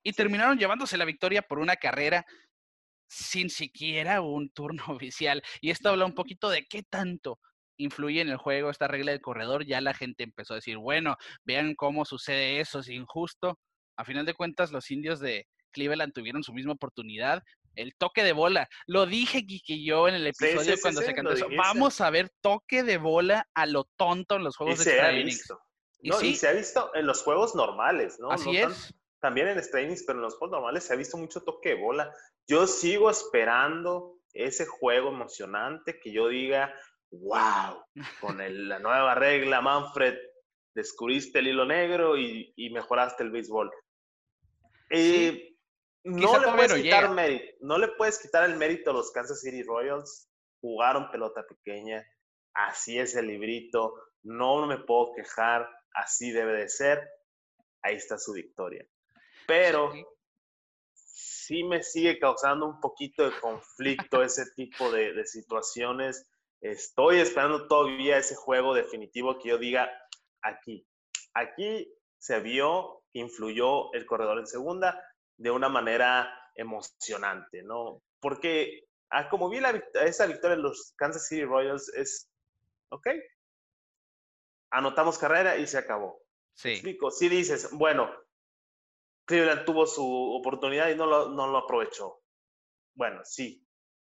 [0.03, 2.25] Y terminaron llevándose la victoria por una carrera
[3.07, 5.41] sin siquiera un turno oficial.
[5.61, 7.39] Y esto habla un poquito de qué tanto
[7.77, 9.65] influye en el juego esta regla del corredor.
[9.65, 13.59] Ya la gente empezó a decir, bueno, vean cómo sucede eso, es injusto.
[13.97, 17.43] A final de cuentas, los indios de Cleveland tuvieron su misma oportunidad,
[17.75, 18.67] el toque de bola.
[18.87, 21.47] Lo dije Kiki yo en el episodio cuando se cantó eso.
[21.55, 25.53] Vamos a ver toque de bola a lo tonto en los juegos de extra innings.
[26.01, 28.31] ¿Y, y se ha visto en los juegos normales, ¿no?
[28.31, 28.93] Así es.
[29.19, 31.81] también en extra innings, pero en los juegos normales se ha visto mucho toque de
[31.81, 32.13] bola.
[32.47, 36.75] Yo sigo esperando ese juego emocionante que yo diga,
[37.11, 37.83] wow,
[38.19, 40.15] con la nueva regla, Manfred,
[40.75, 43.71] descubriste el hilo negro y, mejoraste el béisbol.
[44.89, 45.54] Eh,
[46.05, 49.63] no le puedes quitar mérito, no le puedes quitar el mérito a los Kansas City
[49.63, 50.29] Royals.
[50.61, 52.05] Jugaron pelota pequeña,
[52.53, 57.07] así es el librito, no me puedo quejar, así debe de ser.
[57.81, 58.87] Ahí está su victoria.
[59.47, 59.93] Pero
[60.93, 66.27] sí, me sigue causando un poquito de conflicto ese tipo de, de situaciones.
[66.61, 69.91] Estoy esperando todavía ese juego definitivo que yo diga
[70.41, 70.87] aquí.
[71.33, 75.01] Aquí se vio influyó el corredor en segunda
[75.37, 78.01] de una manera emocionante, ¿no?
[78.19, 79.59] Porque ah, como vi
[80.05, 82.29] esa victoria en los Kansas City Royals es,
[82.89, 83.07] ok,
[84.71, 86.21] anotamos carrera y se acabó.
[86.53, 86.81] Sí.
[87.11, 88.09] Si dices, bueno,
[89.25, 92.21] Cleveland tuvo su oportunidad y no lo, no lo aprovechó.
[92.93, 93.65] Bueno, sí,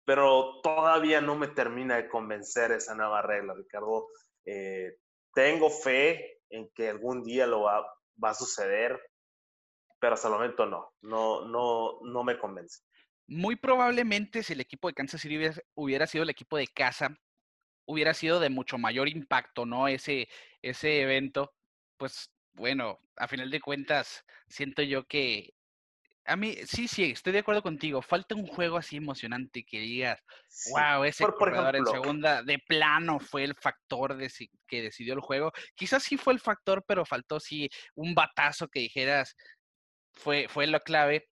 [0.05, 4.07] pero todavía no me termina de convencer esa nueva regla, Ricardo.
[4.45, 4.97] Eh,
[5.33, 7.81] tengo fe en que algún día lo va,
[8.23, 8.99] va a suceder
[9.99, 12.81] pero hasta el momento no, no, no, no me convence.
[13.27, 15.39] Muy probablemente si el equipo de Kansas City
[15.73, 17.17] hubiera, sido el equipo de casa,
[17.85, 19.87] hubiera sido de mucho mayor impacto, ¿no?
[19.87, 20.27] Ese,
[20.61, 21.53] ese evento,
[21.97, 25.55] pues bueno, a final de cuentas, siento yo que
[26.27, 28.01] a mí, sí, sí, estoy de acuerdo contigo.
[28.01, 30.19] Falta un juego así emocionante que digas,
[30.71, 34.31] wow, ese jugador en segunda de plano fue el factor de,
[34.67, 35.51] que decidió el juego.
[35.75, 39.35] Quizás sí fue el factor, pero faltó sí un batazo que dijeras,
[40.15, 41.27] fue, fue la clave.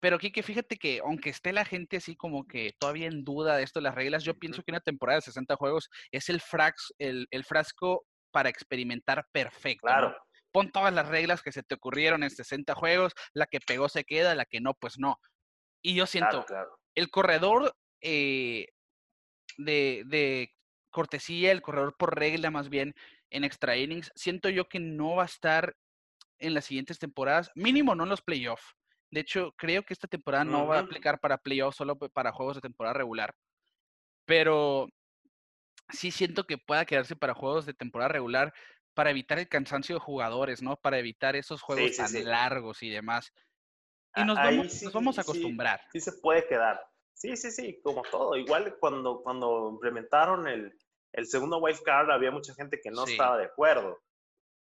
[0.00, 3.62] Pero Kike, fíjate que aunque esté la gente así como que todavía en duda de
[3.62, 7.44] esto las reglas, yo pienso que una temporada de 60 juegos es el, frax, el,
[7.44, 9.86] frasco para experimentar perfecto.
[9.86, 10.14] Claro.
[10.52, 14.04] Pon todas las reglas que se te ocurrieron en 60 juegos, la que pegó se
[14.04, 15.18] queda, la que no, pues no.
[15.82, 16.44] Y yo siento,
[16.94, 18.66] el corredor eh,
[19.56, 20.52] de, de
[20.90, 22.94] cortesía, el corredor por regla más bien
[23.30, 25.74] en extra innings, siento yo que no va a estar
[26.46, 28.74] en las siguientes temporadas, mínimo no en los playoffs.
[29.10, 32.56] De hecho, creo que esta temporada no va a aplicar para playoffs, solo para juegos
[32.56, 33.34] de temporada regular.
[34.24, 34.88] Pero
[35.90, 38.52] sí siento que pueda quedarse para juegos de temporada regular
[38.94, 40.76] para evitar el cansancio de jugadores, ¿no?
[40.76, 43.32] Para evitar esos juegos tan largos y demás.
[44.16, 45.80] Y nos, vamos, nos vamos a acostumbrar.
[45.92, 46.80] Sí, se puede quedar.
[47.12, 48.36] Sí, sí, sí, como todo.
[48.36, 50.76] Igual cuando, cuando implementaron el,
[51.12, 54.00] el segundo wild card había mucha gente que no estaba de acuerdo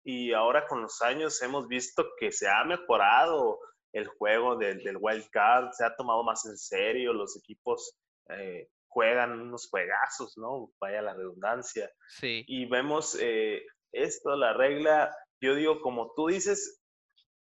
[0.03, 3.59] y ahora con los años hemos visto que se ha mejorado
[3.93, 7.95] el juego del, del wild card, se ha tomado más en serio, los equipos
[8.29, 10.71] eh, juegan unos juegazos, ¿no?
[10.79, 11.91] Vaya la redundancia.
[12.07, 12.43] Sí.
[12.47, 16.81] Y vemos eh, esto, la regla, yo digo, como tú dices,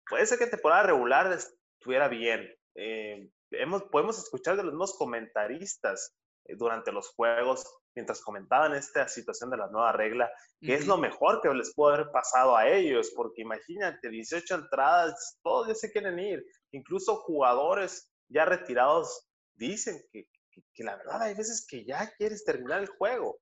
[0.07, 2.53] puede ser que temporada regular estuviera bien.
[2.75, 6.15] Eh, hemos, podemos escuchar de los mismos comentaristas
[6.47, 7.65] durante los juegos
[7.95, 10.29] mientras comentaban esta situación de la nueva regla,
[10.59, 15.39] que es lo mejor que les pudo haber pasado a ellos, porque imagínate, 18 entradas,
[15.41, 20.27] todos ya se quieren ir, incluso jugadores ya retirados dicen que,
[20.73, 23.39] que, la verdad hay veces que ya quieres terminar el juego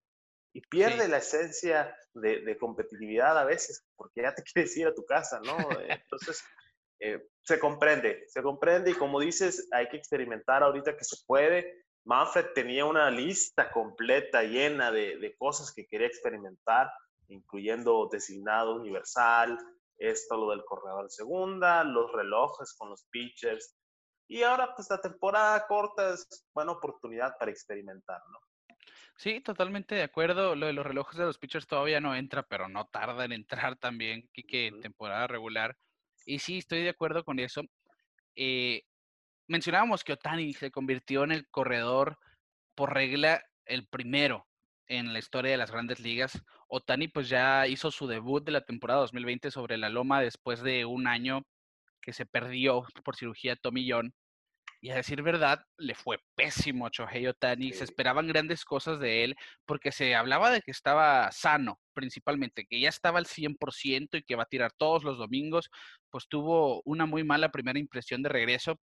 [0.54, 4.94] y pierde la esencia de, de, competitividad a veces, porque ya te quieres ir a
[4.94, 5.58] tu casa, ¿no?
[5.90, 6.44] Entonces,
[7.00, 11.84] eh, se comprende, se comprende y como dices, hay que experimentar ahorita que se puede,
[12.06, 16.92] Manfred tenía una lista completa llena de, cosas que quería experimentar,
[17.28, 19.58] incluyendo designado universal,
[19.98, 23.78] esto lo del corredor segunda, los relojes con los pitchers.
[24.28, 28.40] Y ahora, pues la temporada corta es buena oportunidad para experimentar, ¿no?
[29.16, 30.56] Sí, totalmente de acuerdo.
[30.56, 33.78] Lo de los relojes de los pitchers todavía no entra, pero no tarda en entrar
[33.78, 35.78] también, que en temporada regular.
[36.26, 37.62] Y sí, estoy de acuerdo con eso.
[38.36, 38.84] Eh,
[39.48, 42.18] mencionábamos que Otani se convirtió en el corredor
[42.76, 44.48] por regla el primero
[44.88, 46.42] en la historia de las grandes ligas.
[46.68, 50.86] Otani pues ya hizo su debut de la temporada 2020 sobre la loma después de
[50.86, 51.44] un año
[52.02, 54.14] que se perdió por cirugía Tommy John.
[54.82, 57.72] Y a decir verdad, le fue pésimo a Shohei Otani.
[57.72, 62.82] Se esperaban grandes cosas de él porque se hablaba de que estaba sano, principalmente, que
[62.82, 65.70] ya estaba al 100% y que va a tirar todos los domingos.
[66.10, 68.78] Pues tuvo una muy mala primera impresión de regreso,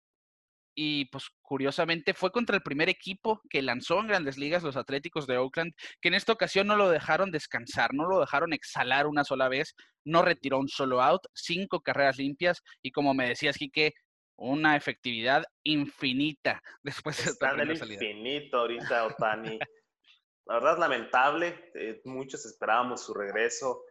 [0.82, 5.26] y pues curiosamente fue contra el primer equipo que lanzó en grandes ligas, los Atléticos
[5.26, 9.22] de Oakland, que en esta ocasión no lo dejaron descansar, no lo dejaron exhalar una
[9.22, 9.74] sola vez,
[10.06, 13.92] no retiró un solo out, cinco carreras limpias y como me decías, Quique,
[14.38, 19.58] una efectividad infinita después de esta Está infinito ahorita, Otani.
[20.46, 23.82] La verdad es lamentable, eh, muchos esperábamos su regreso,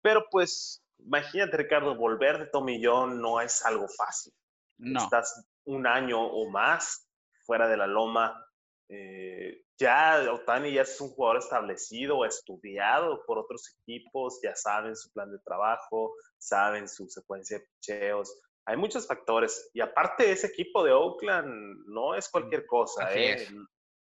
[0.00, 4.32] pero pues imagínate, Ricardo, volver de tomillón no es algo fácil.
[4.78, 5.04] No.
[5.04, 7.08] Estás un año o más
[7.44, 8.42] fuera de la loma.
[8.88, 15.12] Eh, ya Otani ya es un jugador establecido, estudiado por otros equipos, ya saben su
[15.12, 18.40] plan de trabajo, saben su secuencia de picheos.
[18.66, 19.70] Hay muchos factores.
[19.74, 23.14] Y aparte, ese equipo de Oakland no es cualquier cosa.
[23.14, 23.46] ¿eh?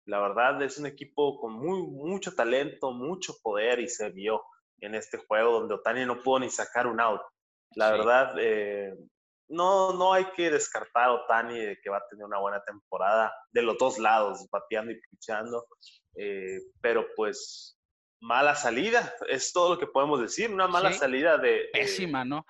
[0.07, 4.43] La verdad, es un equipo con muy, mucho talento, mucho poder y se vio
[4.81, 7.23] en este juego donde Otani no pudo ni sacar un out.
[7.75, 8.95] La verdad, eh,
[9.55, 13.33] no, no hay que descartar a Otani de que va a tener una buena temporada
[13.53, 15.67] de los dos lados, bateando y pichando.
[16.17, 17.79] Eh, pero pues
[18.21, 22.47] mala salida, es todo lo que podemos decir, una mala salida de, Pésima, ¿no?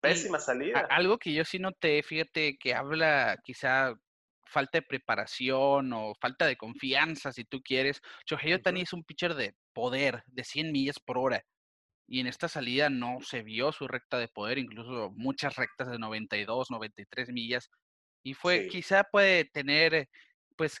[0.00, 0.80] Pésima salida.
[0.90, 3.94] algo que yo sí noté, fíjate, que habla quizá
[4.44, 8.00] falta de preparación o falta de confianza, si tú quieres.
[8.26, 11.44] Shohei Otani es un pitcher de poder, de 100 millas por hora
[12.12, 15.98] y en esta salida no se vio su recta de poder, incluso muchas rectas de
[15.98, 17.70] 92, 93 millas,
[18.22, 20.10] y fue, quizá puede tener,
[20.54, 20.78] pues,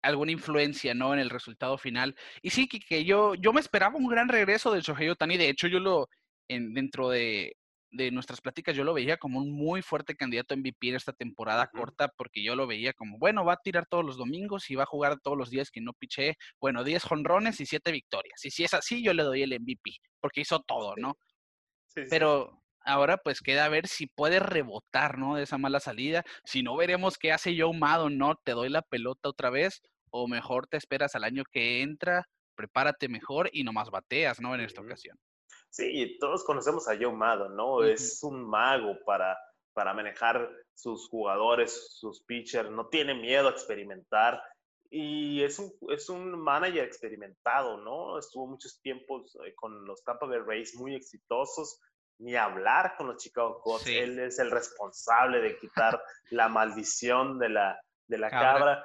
[0.00, 1.12] alguna influencia, ¿no?
[1.12, 2.14] En el resultado final.
[2.40, 5.66] Y sí, que, yo, yo me esperaba un gran regreso de Shohei Otani, de hecho
[5.66, 6.08] yo lo,
[6.46, 7.56] en, dentro de,
[7.90, 11.12] de nuestras pláticas yo lo veía como un muy fuerte candidato a MVP en esta
[11.12, 14.76] temporada corta porque yo lo veía como, bueno, va a tirar todos los domingos y
[14.76, 18.44] va a jugar todos los días que no piché, bueno, 10 jonrones y 7 victorias.
[18.44, 21.16] Y si es así, yo le doy el MVP porque hizo todo, ¿no?
[22.08, 25.34] Pero ahora pues queda a ver si puede rebotar, ¿no?
[25.34, 26.24] De esa mala salida.
[26.44, 28.36] Si no, veremos qué hace Joe Maddon, ¿no?
[28.36, 33.08] Te doy la pelota otra vez o mejor te esperas al año que entra, prepárate
[33.08, 34.54] mejor y nomás bateas, ¿no?
[34.54, 35.18] En esta ocasión.
[35.70, 37.84] Sí, todos conocemos a Joe Maddon, ¿no?
[37.84, 39.38] Es un mago para,
[39.72, 44.42] para manejar sus jugadores, sus pitchers, no tiene miedo a experimentar
[44.90, 48.18] y es un, es un manager experimentado, ¿no?
[48.18, 51.80] Estuvo muchos tiempos eh, con los Tampa Bay Rays muy exitosos,
[52.18, 53.86] ni hablar con los Chicago Cubs.
[53.86, 58.84] Él es el responsable de quitar la maldición de la, de la cabra.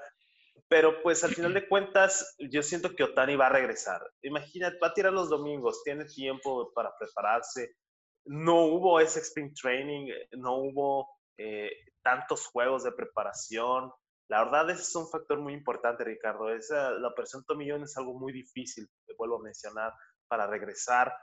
[0.76, 4.02] Pero pues al final de cuentas, yo siento que Otani va a regresar.
[4.24, 7.78] Imagínate, va a tirar los domingos, tiene tiempo para prepararse.
[8.26, 11.08] No hubo ese spring training, no hubo
[11.38, 11.72] eh,
[12.04, 13.90] tantos juegos de preparación.
[14.28, 16.54] La verdad, ese es un factor muy importante, Ricardo.
[16.54, 19.94] Esa, la operación Tomillón es algo muy difícil, te vuelvo a mencionar,
[20.28, 21.16] para regresar.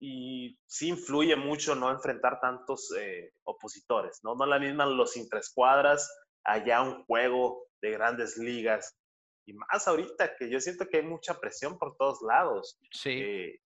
[0.00, 4.34] Y sí influye mucho no enfrentar tantos eh, opositores, ¿no?
[4.34, 8.96] No la misma los interescuadras, allá un juego de grandes ligas.
[9.46, 12.78] Y más ahorita que yo siento que hay mucha presión por todos lados.
[12.90, 13.10] Sí.
[13.10, 13.60] Eh,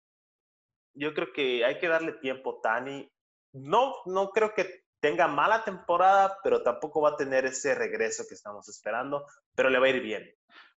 [0.95, 3.11] yo creo que hay que darle tiempo, Tani.
[3.53, 8.35] No, no creo que tenga mala temporada, pero tampoco va a tener ese regreso que
[8.35, 10.31] estamos esperando, pero le va a ir bien.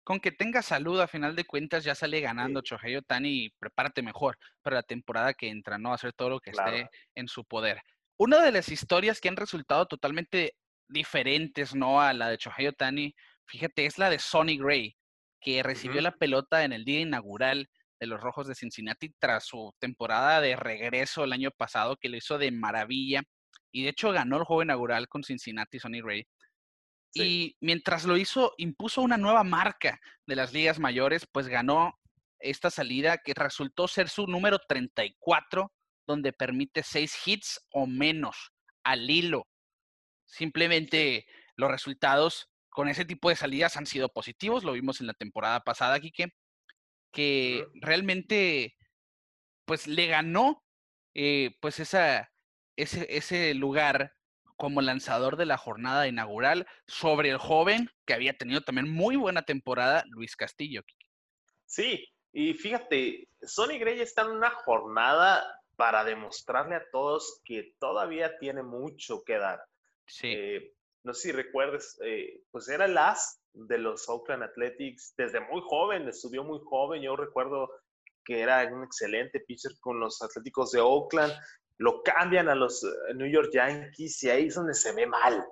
[0.04, 2.76] Con que tenga salud, a final de cuentas, ya sale ganando sí.
[3.06, 5.94] Tani y prepárate mejor para la temporada que entra, ¿no?
[5.94, 7.82] Hacer todo lo que esté en su poder.
[8.18, 10.56] Una de las historias que han resultado totalmente
[10.92, 12.02] diferentes, ¿no?
[12.02, 14.96] A la de Shohei Otani, fíjate, es la de Sonny Gray,
[15.40, 19.74] que recibió la pelota en el día inaugural de los Rojos de Cincinnati tras su
[19.80, 23.24] temporada de regreso el año pasado, que lo hizo de maravilla.
[23.72, 26.26] Y de hecho ganó el juego inaugural con Cincinnati Sonny Gray.
[27.14, 32.00] Y mientras lo hizo, impuso una nueva marca de las ligas mayores, pues ganó
[32.40, 35.72] esta salida que resultó ser su número 34,
[36.08, 38.52] donde permite seis hits o menos
[38.84, 39.46] al hilo
[40.32, 41.26] Simplemente
[41.56, 45.60] los resultados con ese tipo de salidas han sido positivos, lo vimos en la temporada
[45.60, 46.34] pasada, Quique,
[47.12, 48.78] que realmente
[49.66, 50.64] pues le ganó
[51.14, 52.32] eh, pues esa,
[52.78, 54.14] ese, ese lugar
[54.56, 59.42] como lanzador de la jornada inaugural sobre el joven que había tenido también muy buena
[59.42, 60.84] temporada, Luis Castillo.
[61.66, 65.44] Sí, y fíjate, Sonny Gray está en una jornada
[65.76, 69.60] para demostrarle a todos que todavía tiene mucho que dar.
[70.12, 70.28] Sí.
[70.28, 75.40] Eh, no sé si recuerdes, eh, pues era el as de los Oakland Athletics desde
[75.40, 77.02] muy joven, subió muy joven.
[77.02, 77.70] Yo recuerdo
[78.24, 81.34] que era un excelente pitcher con los Atléticos de Oakland.
[81.78, 85.46] Lo cambian a los eh, New York Yankees y ahí es donde se ve mal.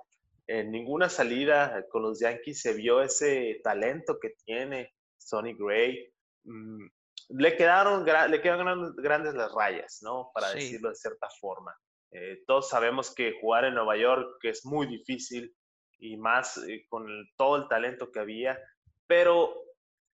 [0.46, 6.12] En ninguna salida con los Yankees se vio ese talento que tiene Sonny Gray.
[6.44, 6.86] Mm,
[7.30, 10.30] le quedaron, le quedaron grandes las rayas, ¿no?
[10.34, 11.74] Para decirlo de cierta forma.
[12.12, 15.54] Eh, todos sabemos que jugar en Nueva York es muy difícil
[15.98, 17.06] y más eh, con
[17.36, 18.58] todo el talento que había,
[19.06, 19.54] pero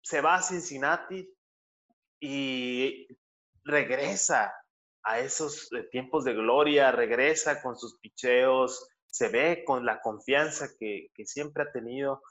[0.01, 1.29] se va a Cincinnati
[2.19, 3.07] y
[3.63, 4.53] regresa
[5.03, 10.67] a esos eh, tiempos de gloria, regresa con sus picheos, se ve con la confianza
[10.77, 12.21] que, que siempre ha tenido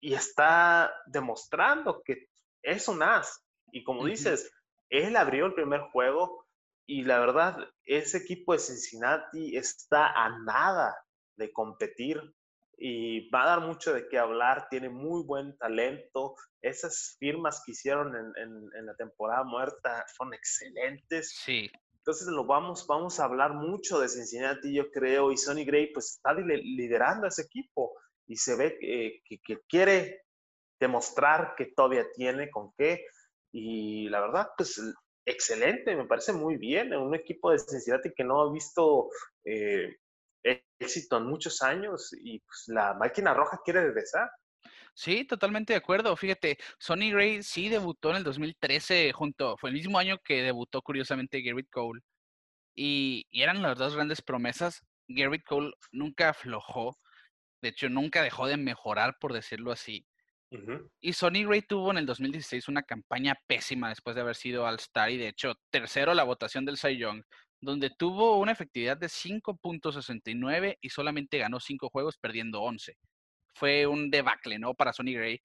[0.00, 2.28] y está demostrando que
[2.62, 3.44] es un as.
[3.72, 4.52] Y como dices,
[4.90, 6.41] él abrió el primer juego
[6.86, 10.94] y la verdad, ese equipo de Cincinnati está a nada
[11.36, 12.20] de competir
[12.76, 17.72] y va a dar mucho de qué hablar, tiene muy buen talento, esas firmas que
[17.72, 21.36] hicieron en, la temporada muerta son excelentes.
[21.44, 21.70] Sí.
[21.98, 26.16] Entonces lo vamos, vamos a hablar mucho de Cincinnati, yo creo, y Sonny Gray pues
[26.16, 27.92] está liderando ese equipo
[28.26, 30.22] y se ve que, que quiere
[30.80, 33.04] demostrar que todavía tiene con qué.
[33.52, 34.80] Y la verdad, pues
[35.24, 36.94] excelente, me parece muy bien.
[36.94, 39.08] Un equipo de Cincinnati que no ha visto
[39.44, 39.96] eh,
[40.78, 44.30] éxito en muchos años y pues, la máquina roja quiere regresar.
[44.94, 46.14] Sí, totalmente de acuerdo.
[46.16, 50.82] Fíjate, Sonny Gray sí debutó en el 2013 junto, fue el mismo año que debutó
[50.82, 52.02] curiosamente Garrett Cole.
[52.74, 54.82] Y eran las dos grandes promesas.
[55.08, 56.98] Garrett Cole nunca aflojó,
[57.62, 60.06] de hecho nunca dejó de mejorar, por decirlo así.
[61.00, 65.10] Y Sonny Gray tuvo en el 2016 una campaña pésima después de haber sido All-Star
[65.10, 67.22] y de hecho tercero la votación del Cy Young,
[67.60, 72.96] donde tuvo una efectividad de 5.69 y solamente ganó 5 juegos perdiendo 11.
[73.54, 74.74] Fue un debacle, ¿no?
[74.74, 75.40] Para Sonny Gray.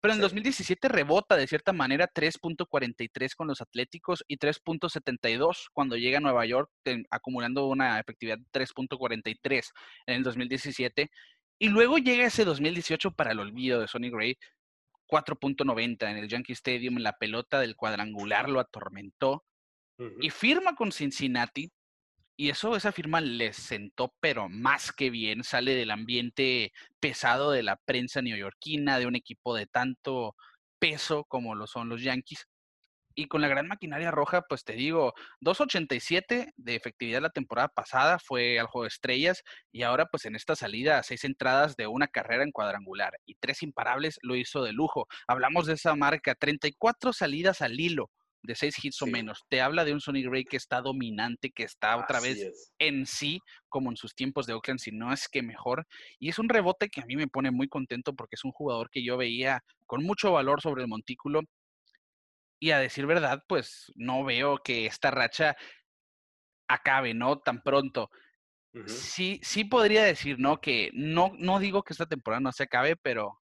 [0.00, 6.18] Pero en 2017 rebota de cierta manera 3.43 con los Atléticos y 3.72 cuando llega
[6.18, 6.70] a Nueva York,
[7.10, 9.70] acumulando una efectividad de 3.43
[10.06, 11.10] en el 2017
[11.58, 14.36] y luego llega ese 2018 para el olvido de Sonny Gray,
[15.08, 19.44] 4.90 en el Yankee Stadium, en la pelota del cuadrangular lo atormentó
[20.20, 21.72] y firma con Cincinnati.
[22.38, 27.62] Y eso, esa firma le sentó, pero más que bien, sale del ambiente pesado de
[27.62, 30.36] la prensa neoyorquina, de un equipo de tanto
[30.78, 32.46] peso como lo son los Yankees.
[33.18, 38.18] Y con la gran maquinaria roja, pues te digo, 2.87 de efectividad la temporada pasada
[38.18, 39.42] fue al juego de estrellas
[39.72, 43.62] y ahora pues en esta salida seis entradas de una carrera en cuadrangular y tres
[43.62, 45.06] imparables lo hizo de lujo.
[45.26, 48.10] Hablamos de esa marca, 34 salidas al hilo
[48.42, 49.42] de seis hits o menos.
[49.48, 53.40] Te habla de un Sonny Gray que está dominante, que está otra vez en sí,
[53.68, 55.86] como en sus tiempos de Oakland, si no es que mejor.
[56.18, 58.88] Y es un rebote que a mí me pone muy contento porque es un jugador
[58.90, 61.42] que yo veía con mucho valor sobre el montículo
[62.58, 65.56] y a decir verdad, pues no veo que esta racha
[66.68, 67.38] acabe, ¿no?
[67.38, 68.10] Tan pronto.
[68.86, 70.60] Sí, sí podría decir, ¿no?
[70.60, 73.40] Que no, no digo que esta temporada no se acabe, pero,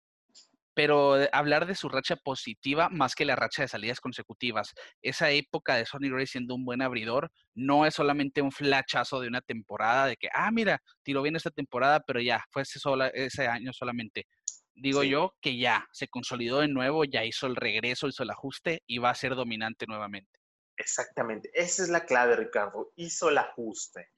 [0.75, 4.75] pero hablar de su racha positiva más que la racha de salidas consecutivas.
[5.01, 9.29] Esa época de Sonny Gray siendo un buen abridor no es solamente un flachazo de
[9.29, 13.09] una temporada de que, ah, mira, tiró bien esta temporada, pero ya, fue ese, sola,
[13.09, 14.27] ese año solamente
[14.75, 18.83] digo yo, que ya se consolidó de nuevo, ya hizo el regreso, hizo el ajuste
[18.87, 20.41] y va a ser dominante nuevamente.
[20.77, 22.93] Exactamente, esa es la clave, Ricardo.
[22.97, 24.11] Hizo el ajuste.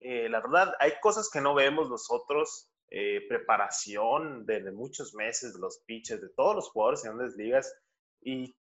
[0.00, 5.60] Eh, la verdad, hay cosas que no vemos nosotros, eh, preparación de, muchos meses de
[5.60, 7.74] los pitches, de todos los jugadores en grandes ligas,
[8.20, 8.54] y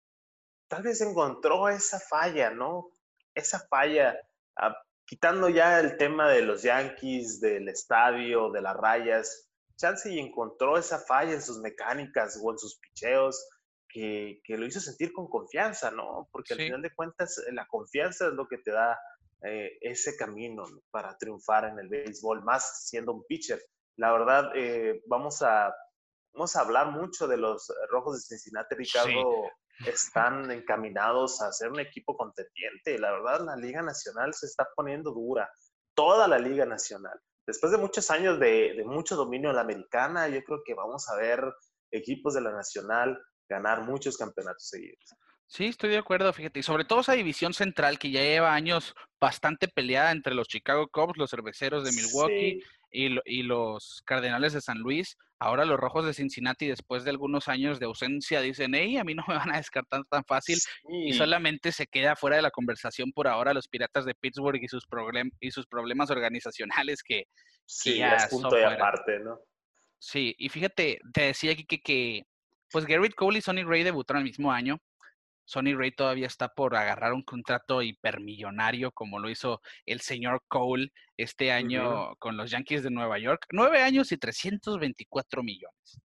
[0.68, 2.92] tal vez encontró esa falla, ¿no?
[3.34, 4.16] Esa falla,
[4.58, 4.76] ah,
[5.06, 9.49] quitando ya el tema de los Yankees, del estadio, de las rayas,
[9.80, 13.48] chance y encontró esa falla en sus mecánicas o en sus picheos
[13.88, 16.28] que, que lo hizo sentir con confianza, ¿no?
[16.32, 19.00] Porque al final de cuentas la confianza es lo que te da
[19.42, 23.60] eh, ese camino para triunfar en el béisbol, más siendo un pitcher.
[23.96, 25.74] La verdad, eh, vamos, a,
[26.34, 29.50] vamos a hablar mucho de los Rojos de Cincinnati, Ricardo.
[29.88, 33.00] Están encaminados a ser un equipo contendiente.
[33.00, 35.50] La verdad, la Liga Nacional se está poniendo dura.
[35.96, 37.18] Toda la Liga Nacional
[37.50, 41.16] después de muchos años de, mucho dominio en la americana, yo creo que vamos a
[41.16, 41.44] ver
[41.92, 43.20] equipos de la nacional
[43.50, 45.16] ganar muchos campeonatos seguidos.
[45.48, 48.94] Sí, estoy de acuerdo, fíjate, y sobre todo esa división central que ya lleva años
[49.20, 52.62] bastante peleada entre los Chicago Cubs, los cerveceros de Milwaukee,
[52.92, 55.18] y, los Cardenales de San Luis.
[55.40, 59.16] Ahora los Rojos de Cincinnati, después de algunos años de ausencia, dicen, hey, a mí
[59.16, 60.58] no me van a descartar tan fácil.
[60.90, 64.68] Y solamente se queda fuera de la conversación por ahora los Piratas de Pittsburgh y
[64.68, 64.86] sus,
[65.40, 67.24] y sus problemas organizacionales que,
[67.66, 69.40] sí, ya es punto de aparte, ¿no?
[69.98, 72.24] Sí, y fíjate, te decía aquí que, que
[72.72, 74.80] pues Garrett Cole y Sonny Ray debutaron el mismo año.
[75.50, 80.92] Sonny Ray todavía está por agarrar un contrato hipermillonario como lo hizo el señor Cole
[81.18, 83.48] este año con los Yankees de Nueva York.
[83.52, 86.02] Nueve años y 324 millones.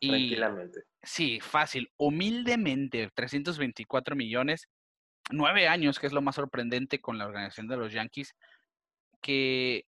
[0.00, 0.82] Tranquilamente.
[1.02, 1.90] sí, fácil.
[1.96, 4.68] Humildemente, 324 millones.
[5.32, 8.36] Nueve años, que es lo más sorprendente con la organización de los Yankees,
[9.20, 9.84] que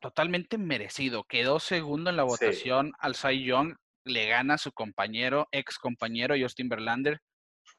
[0.00, 1.22] totalmente merecido.
[1.22, 6.34] Quedó segundo en la votación al Cy Young, le gana a su compañero, ex compañero
[6.36, 7.20] Justin Verlander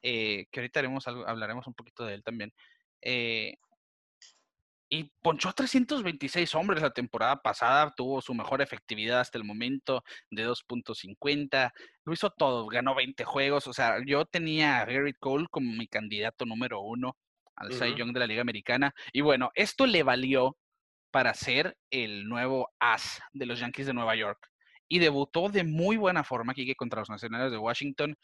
[0.02, 2.52] eh, que ahorita haremos hablaremos un poquito de él también.
[3.02, 3.54] Eh,
[4.92, 10.04] y ponchó a 326 hombres la temporada pasada, tuvo su mejor efectividad hasta el momento
[10.30, 11.72] de 2.50,
[12.04, 15.86] lo hizo todo, ganó 20 juegos, o sea, yo tenía a Garrett Cole como mi
[15.88, 17.16] candidato número uno
[17.56, 20.58] al Cy Young de la Liga Americana, y bueno, esto le valió
[21.10, 24.48] para ser el nuevo as de los Yankees de Nueva York.
[24.88, 28.14] Y debutó de muy buena forma aquí contra los Nacionales de Washington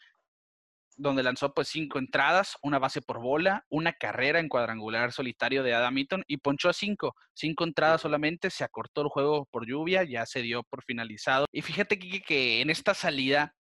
[0.99, 5.73] donde lanzó pues cinco entradas, una base por bola, una carrera en cuadrangular solitario de
[5.73, 10.03] Adam Eaton y ponchó a cinco, cinco entradas solamente, se acortó el juego por lluvia,
[10.03, 11.45] ya se dio por finalizado.
[11.53, 13.55] Y fíjate que, que en esta salida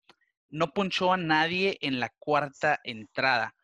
[0.48, 3.54] no ponchó a nadie en la cuarta entrada.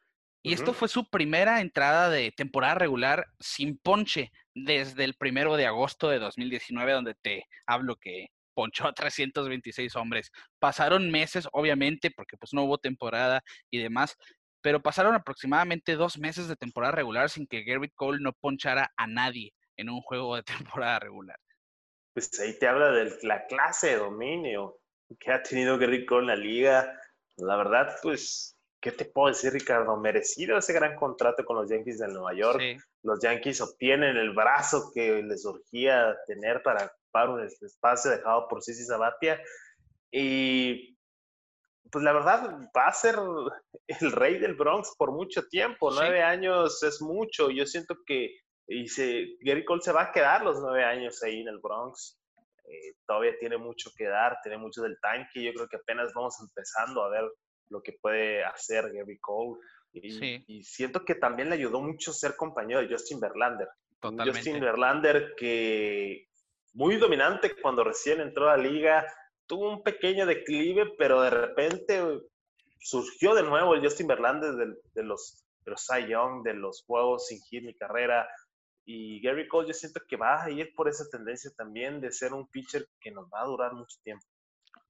[0.45, 5.67] Y esto fue su primera entrada de temporada regular sin ponche desde el primero de
[5.67, 10.31] agosto de 2019, donde te hablo que ponchó a 326 hombres.
[10.59, 14.17] Pasaron meses, obviamente, porque pues no hubo temporada y demás,
[14.63, 19.07] pero pasaron aproximadamente dos meses de temporada regular sin que Gary Cole no ponchara a
[19.07, 20.43] nadie en un juego de
[20.75, 21.37] temporada regular.
[22.15, 24.79] Pues ahí te habla de la clase de dominio
[25.19, 27.01] que ha tenido Gary Cole en la liga.
[27.37, 29.97] La verdad, pues, ¿qué te puedo decir, Ricardo?
[29.97, 32.61] Merecido ese gran contrato con los Yankees de Nueva York.
[33.03, 38.63] Los Yankees obtienen el brazo que les surgía tener para en el espacio dejado por
[38.63, 39.41] Sisi Sabatia.
[40.11, 40.99] Y
[41.91, 43.17] pues la verdad va a ser
[43.87, 45.91] el rey del Bronx por mucho tiempo.
[45.93, 47.51] Nueve años es mucho.
[47.51, 48.37] Yo siento que
[48.69, 48.87] y
[49.41, 52.19] Gary Cole se va a quedar los nueve años ahí en el Bronx.
[52.65, 55.43] Eh, todavía tiene mucho que dar, tiene mucho del tanque.
[55.43, 57.25] Yo creo que apenas vamos empezando a ver
[57.69, 59.61] lo que puede hacer Gary Cole.
[59.93, 63.69] Y, y siento que también le ayudó mucho ser compañero de Justin Verlander.
[64.01, 64.39] Totalmente.
[64.39, 66.29] Justin Verlander que
[66.73, 69.07] muy dominante cuando recién entró a la liga,
[69.47, 72.03] tuvo un pequeño declive, pero de repente
[72.81, 74.55] surgió de nuevo el Justin Verlander
[74.95, 78.29] de, los, de los Cy Young, de los juegos sin hit ni carrera.
[78.85, 82.33] Y Gary Cole yo siento que va a ir por esa tendencia también de ser
[82.33, 84.25] un pitcher que nos va a durar mucho tiempo.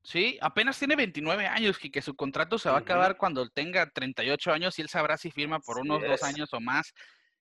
[0.04, 3.88] Sí, apenas tiene 29 años y que su contrato se va a acabar cuando tenga
[3.88, 6.92] 38 años y él sabrá si firma por unos dos años o más.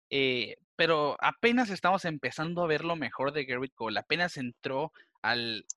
[0.09, 3.99] Eh, pero apenas estamos empezando a ver lo mejor de Garrett Cole.
[3.99, 5.35] Apenas entró a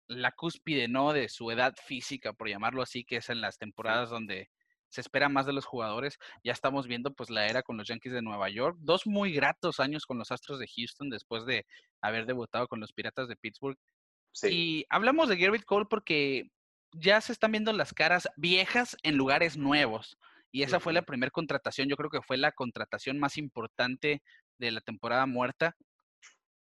[0.07, 1.13] la cúspide, ¿no?
[1.13, 4.49] De su edad física, por llamarlo así, que es en las temporadas donde
[4.89, 6.17] se espera más de los jugadores.
[6.43, 8.77] Ya estamos viendo pues la era con los Yankees de Nueva York.
[8.81, 11.65] Dos muy gratos años con los Astros de Houston después de
[12.01, 13.77] haber debutado con los Piratas de Pittsburgh.
[14.43, 16.51] Y hablamos de Garrett Cole porque
[16.91, 20.17] ya se están viendo las caras viejas en lugares nuevos.
[20.51, 24.23] Y esa fue la primera contratación, yo creo que fue la contratación más importante
[24.59, 25.75] de la temporada muerta.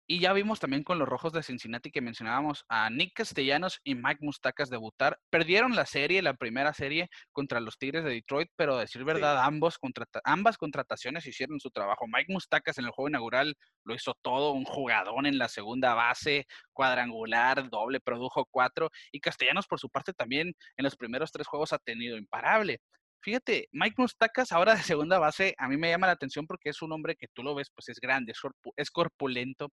[0.05, 3.95] Y ya vimos también con los Rojos de Cincinnati que mencionábamos a Nick Castellanos y
[3.95, 5.17] Mike Mustacas debutar.
[5.29, 9.41] Perdieron la serie, la primera serie contra los Tigres de Detroit, pero a decir verdad,
[9.41, 9.79] ambos
[10.25, 12.05] ambas contrataciones hicieron su trabajo.
[12.05, 16.47] Mike Mustacas en el juego inaugural lo hizo todo, un jugador en la segunda base,
[16.73, 18.89] cuadrangular, doble, produjo cuatro.
[19.13, 22.81] Y Castellanos, por su parte, también en los primeros tres juegos ha tenido imparable.
[23.23, 26.81] Fíjate, Mike Mustacas ahora de segunda base, a mí me llama la atención porque es
[26.81, 28.33] un hombre que tú lo ves, pues es grande,
[28.75, 29.71] es, corpulento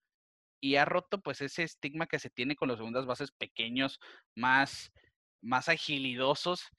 [0.60, 4.00] y ha roto pues ese estigma que se tiene con los segundas bases pequeños,
[4.34, 4.92] más,
[5.42, 6.72] más agilidosos,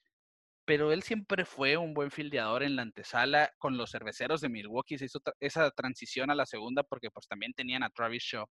[0.65, 4.97] pero él siempre fue un buen fildeador en la antesala con los cerveceros de Milwaukee,
[4.97, 8.45] se hizo esa transición a la segunda porque pues también tenían a Travis Shaw.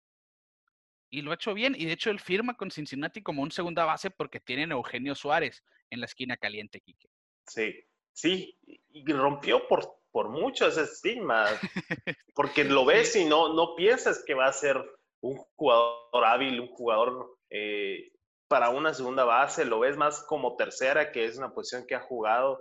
[1.10, 3.84] Y lo ha hecho bien, y de hecho él firma con Cincinnati como un segunda
[3.84, 7.10] base porque tienen a Eugenio Suárez en la esquina caliente, Quique.
[7.46, 7.85] Sí,
[8.16, 8.58] Sí,
[8.92, 11.44] y rompió por, por mucho ese estigma,
[12.34, 14.82] porque lo ves y no, no piensas que va a ser
[15.20, 18.10] un jugador hábil, un jugador eh,
[18.48, 22.00] para una segunda base, lo ves más como tercera, que es una posición que ha
[22.00, 22.58] jugado,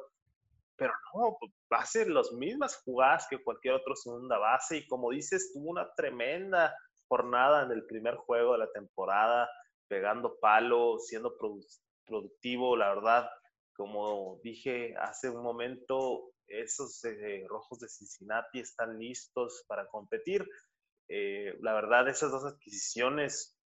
[0.76, 4.88] pero no, pues, va a ser las mismas jugadas que cualquier otro segunda base, y
[4.88, 6.76] como dices, tuvo una tremenda
[7.08, 9.50] jornada en el primer juego de la temporada,
[9.88, 11.34] pegando palo, siendo
[12.06, 13.30] productivo, la verdad,
[13.76, 20.48] como dije hace un momento, esos eh, rojos de Cincinnati están listos para competir.
[21.08, 23.58] Eh, la verdad, esas dos adquisiciones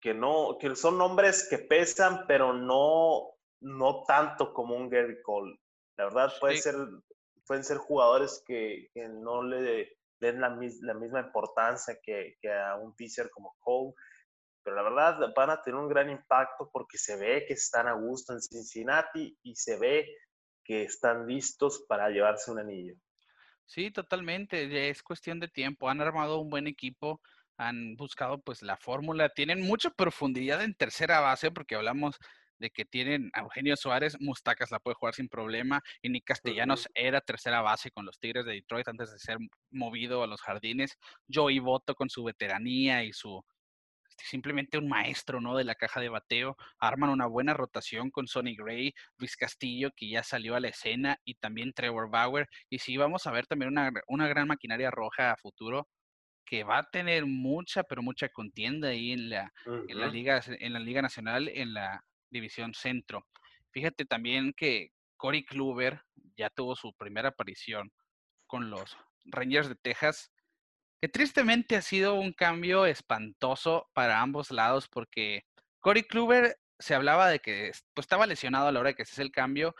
[0.00, 3.30] que no, que son nombres que pesan, pero no,
[3.60, 5.58] no tanto como un Gary Cole.
[5.96, 6.76] La verdad, puede ser,
[7.46, 10.48] pueden ser jugadores que, que no le den la,
[10.82, 13.94] la misma importancia que, que, a un pitcher como Cole.
[14.66, 17.92] Pero la verdad van a tener un gran impacto porque se ve que están a
[17.92, 20.12] gusto en Cincinnati y se ve
[20.64, 22.96] que están listos para llevarse un anillo.
[23.64, 24.88] Sí, totalmente.
[24.90, 25.88] Es cuestión de tiempo.
[25.88, 27.20] Han armado un buen equipo,
[27.56, 29.28] han buscado pues la fórmula.
[29.28, 32.18] Tienen mucha profundidad en tercera base porque hablamos
[32.58, 36.88] de que tienen a Eugenio Suárez, Mustacas la puede jugar sin problema, y Nick Castellanos
[36.94, 39.36] era tercera base con los Tigres de Detroit antes de ser
[39.70, 40.96] movido a los jardines.
[41.32, 43.44] Joey Boto con su veteranía y su
[44.24, 45.56] simplemente un maestro, ¿no?
[45.56, 46.56] De la caja de bateo.
[46.78, 51.18] Arman una buena rotación con Sonny Gray, Luis Castillo, que ya salió a la escena,
[51.24, 52.48] y también Trevor Bauer.
[52.70, 55.88] Y sí, vamos a ver también una, una gran maquinaria roja a futuro
[56.46, 60.72] que va a tener mucha, pero mucha contienda ahí en la, en la liga, en
[60.72, 63.26] la Liga Nacional, en la División Centro.
[63.72, 66.02] Fíjate también que Corey Kluber
[66.36, 67.90] ya tuvo su primera aparición
[68.46, 70.30] con los Rangers de Texas
[71.00, 75.44] que tristemente ha sido un cambio espantoso para ambos lados porque
[75.80, 79.12] Corey Kluber se hablaba de que pues, estaba lesionado a la hora de que se
[79.12, 79.74] hace el cambio,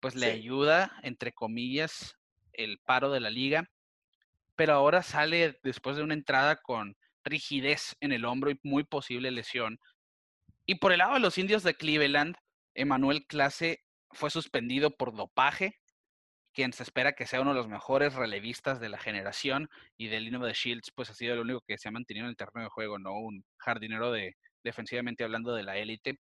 [0.00, 2.16] pues le ayuda, entre comillas,
[2.52, 3.68] el paro de la liga,
[4.56, 9.30] pero ahora sale después de una entrada con rigidez en el hombro y muy posible
[9.30, 9.78] lesión.
[10.66, 12.36] Y por el lado de los indios de Cleveland,
[12.74, 15.81] Emanuel Clase fue suspendido por dopaje
[16.52, 20.24] quien se espera que sea uno de los mejores relevistas de la generación y del
[20.24, 22.62] Lino de Shields pues ha sido el único que se ha mantenido en el terreno
[22.64, 26.18] de juego, no un jardinero de defensivamente hablando de la élite.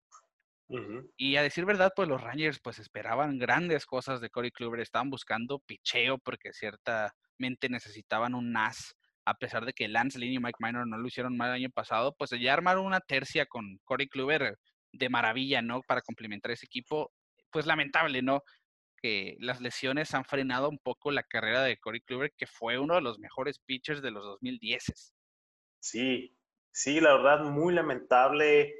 [1.17, 5.09] Y a decir verdad, pues los Rangers pues esperaban grandes cosas de Corey Kluber, estaban
[5.09, 10.57] buscando picheo porque ciertamente necesitaban un NAS, a pesar de que Lance Lynn y Mike
[10.59, 14.07] Minor no lo hicieron mal el año pasado, pues ya armaron una tercia con Corey
[14.07, 14.57] Kluber
[14.93, 15.81] de maravilla, ¿no?
[15.81, 17.11] Para complementar ese equipo,
[17.51, 18.41] pues lamentable, ¿no?
[19.01, 22.95] Que las lesiones han frenado un poco la carrera de Corey Kluber, que fue uno
[22.95, 25.13] de los mejores pitchers de los 2010.
[25.79, 26.37] Sí,
[26.71, 28.73] sí, la verdad, muy lamentable.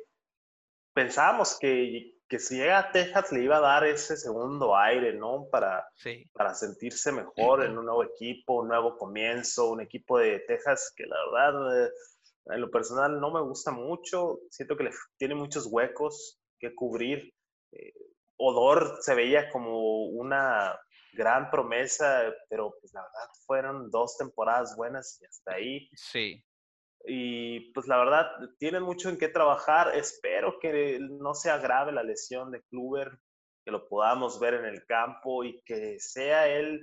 [0.94, 5.48] Pensábamos que, que si llega a Texas le iba a dar ese segundo aire, ¿no?
[5.52, 5.86] Para,
[6.34, 11.06] para sentirse mejor en un nuevo equipo, un nuevo comienzo, un equipo de Texas que
[11.06, 11.92] la verdad, eh,
[12.46, 14.40] en lo personal, no me gusta mucho.
[14.50, 17.34] Siento que le tiene muchos huecos que cubrir.
[17.72, 17.94] Eh,
[18.42, 20.78] Odor se veía como una
[21.14, 25.90] gran promesa, pero pues la verdad fueron dos temporadas buenas y hasta ahí.
[25.94, 26.44] Sí.
[27.06, 28.28] Y pues la verdad
[28.58, 29.96] tienen mucho en qué trabajar.
[29.96, 33.20] Espero que no se agrave la lesión de Kluber,
[33.66, 36.82] que lo podamos ver en el campo y que sea él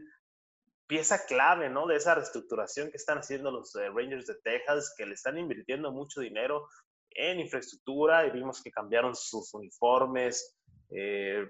[0.87, 1.87] pieza clave, ¿no?
[1.87, 5.93] De esa reestructuración que están haciendo los eh, Rangers de Texas, que le están invirtiendo
[5.93, 6.67] mucho dinero
[7.11, 10.58] en infraestructura y vimos que cambiaron sus uniformes,
[10.91, 11.47] eh,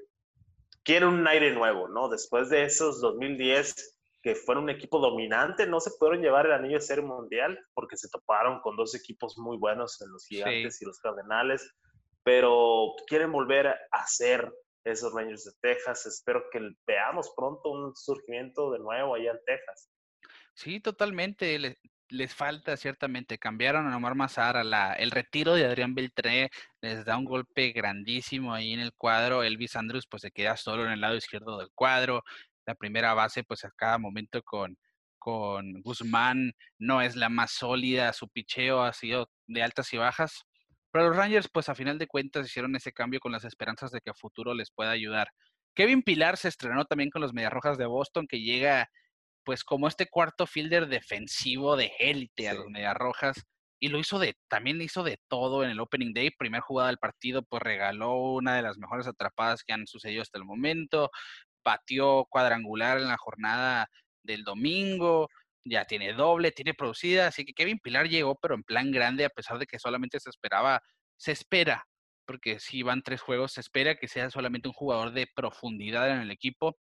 [0.83, 2.09] quieren un aire nuevo, ¿no?
[2.09, 6.79] Después de esos 2010 que fueron un equipo dominante, no se pudieron llevar el anillo
[6.79, 10.85] de ser mundial porque se toparon con dos equipos muy buenos en los gigantes y
[10.85, 11.73] los cardenales,
[12.25, 14.53] pero quieren volver a ser
[14.85, 16.07] esos Rangers de Texas.
[16.07, 19.91] Espero que veamos pronto un surgimiento de nuevo allá en Texas.
[20.55, 21.55] Sí, totalmente
[22.11, 23.39] les falta ciertamente.
[23.39, 26.51] Cambiaron a Omar Mazar, la, el retiro de Adrián Beltré
[26.81, 29.43] les da un golpe grandísimo ahí en el cuadro.
[29.43, 32.23] Elvis Andrews pues se queda solo en el lado izquierdo del cuadro.
[32.67, 34.77] La primera base pues a cada momento con,
[35.19, 40.45] con Guzmán no es la más sólida, su picheo ha sido de altas y bajas.
[40.91, 44.01] Pero los Rangers pues a final de cuentas hicieron ese cambio con las esperanzas de
[44.01, 45.29] que a futuro les pueda ayudar.
[45.75, 48.91] Kevin Pilar se estrenó también con los Mediarrojas de Boston, que llega
[49.49, 53.47] pues como este cuarto fielder defensivo de élite a los Mediarrojas
[53.81, 56.99] y lo hizo de, también hizo de todo en el opening day, primer jugada del
[56.99, 61.11] partido, pues regaló una de las mejores atrapadas que han sucedido hasta el momento,
[61.65, 63.89] batió cuadrangular en la jornada
[64.23, 65.31] del domingo,
[65.65, 69.31] ya tiene doble, tiene producida, así que Kevin Pilar llegó, pero en plan grande, a
[69.31, 70.83] pesar de que solamente se esperaba,
[71.17, 71.87] se espera,
[72.27, 76.21] porque si van tres juegos, se espera que sea solamente un jugador de profundidad en
[76.21, 76.77] el equipo,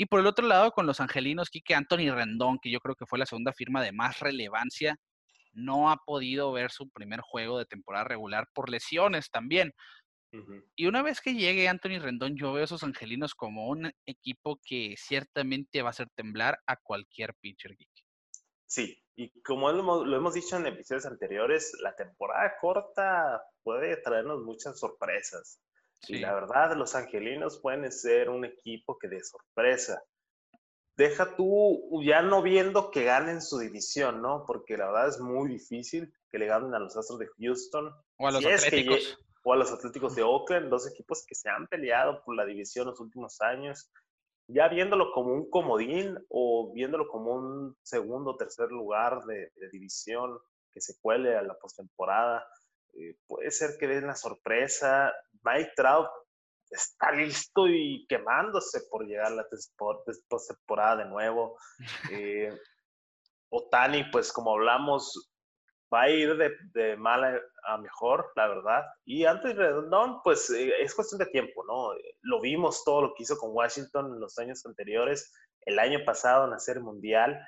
[0.00, 3.04] y por el otro lado, con los angelinos, Kike Anthony Rendón, que yo creo que
[3.04, 4.96] fue la segunda firma de más relevancia,
[5.52, 9.74] no ha podido ver su primer juego de temporada regular por lesiones también.
[10.74, 14.58] Y una vez que llegue Anthony Rendón, yo veo a esos angelinos como un equipo
[14.64, 17.90] que ciertamente va a hacer temblar a cualquier pitcher geek.
[18.64, 24.80] Sí, Y como lo hemos dicho en episodios anteriores, la temporada corta puede traernos muchas
[24.80, 25.60] sorpresas.
[26.08, 30.02] Y la verdad, los angelinos pueden ser un equipo que de sorpresa.
[30.96, 34.44] Deja tú ya no viendo que ganen su división, ¿no?
[34.46, 37.92] Porque la verdad es muy difícil que le ganen a los Astros de Houston.
[38.18, 39.18] O a los Atléticos.
[39.42, 42.86] o a los Atléticos de Oakland, dos equipos que se han peleado por la división
[42.86, 43.90] los últimos años.
[44.46, 50.38] Ya viéndolo como un comodín o viéndolo como un segundo o tercer lugar de, división
[50.72, 52.44] que se cuele a la postemporada,
[52.94, 55.12] eh, puede ser que den la sorpresa.
[55.42, 56.08] Mike Trout
[56.70, 59.46] está listo y quemándose por llegar a la
[60.28, 61.58] postemporada de nuevo.
[62.12, 62.52] Eh,
[63.52, 65.32] Otani, pues como hablamos,
[65.92, 68.84] va a ir de, de mal a, mejor, la verdad.
[69.04, 71.90] Y antes Redondón, pues eh, es cuestión de tiempo, ¿no?
[72.22, 75.32] Lo vimos todo lo que hizo con Washington en los años anteriores,
[75.62, 77.40] el año pasado en Serie Mundial.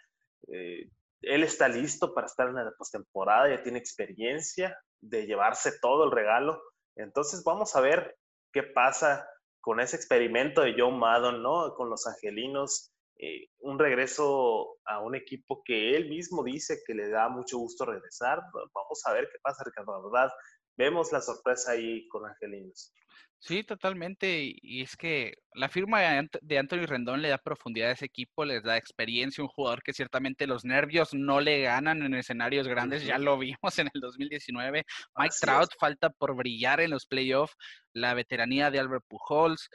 [0.48, 0.90] Eh,
[1.22, 6.10] él está listo para estar en la postemporada, ya tiene experiencia de llevarse todo el
[6.10, 6.60] regalo.
[6.96, 8.16] Entonces vamos a ver
[8.52, 9.28] qué pasa
[9.60, 11.74] con ese experimento de Joe Maddon, ¿no?
[11.74, 17.08] Con los angelinos, eh, un regreso a un equipo que él mismo dice que le
[17.08, 18.40] da mucho gusto regresar.
[18.52, 19.92] Vamos a ver qué pasa, Ricardo.
[19.92, 20.32] La verdad,
[20.76, 22.92] vemos la sorpresa ahí con Angelinos.
[23.38, 24.54] Sí, totalmente.
[24.62, 28.62] Y es que la firma de Anthony Rendón le da profundidad a ese equipo, les
[28.62, 33.18] da experiencia, un jugador que ciertamente los nervios no le ganan en escenarios grandes, ya
[33.18, 34.84] lo vimos en el 2019.
[35.16, 37.56] Mike Trout falta por brillar en los playoffs,
[37.92, 39.68] la veteranía de Albert Pujols,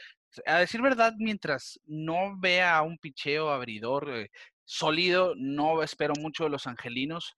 [0.45, 4.29] a decir verdad, mientras no vea un picheo abridor eh,
[4.63, 7.35] sólido, no espero mucho de los angelinos,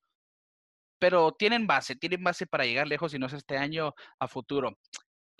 [0.99, 4.77] pero tienen base, tienen base para llegar lejos y no es este año a futuro.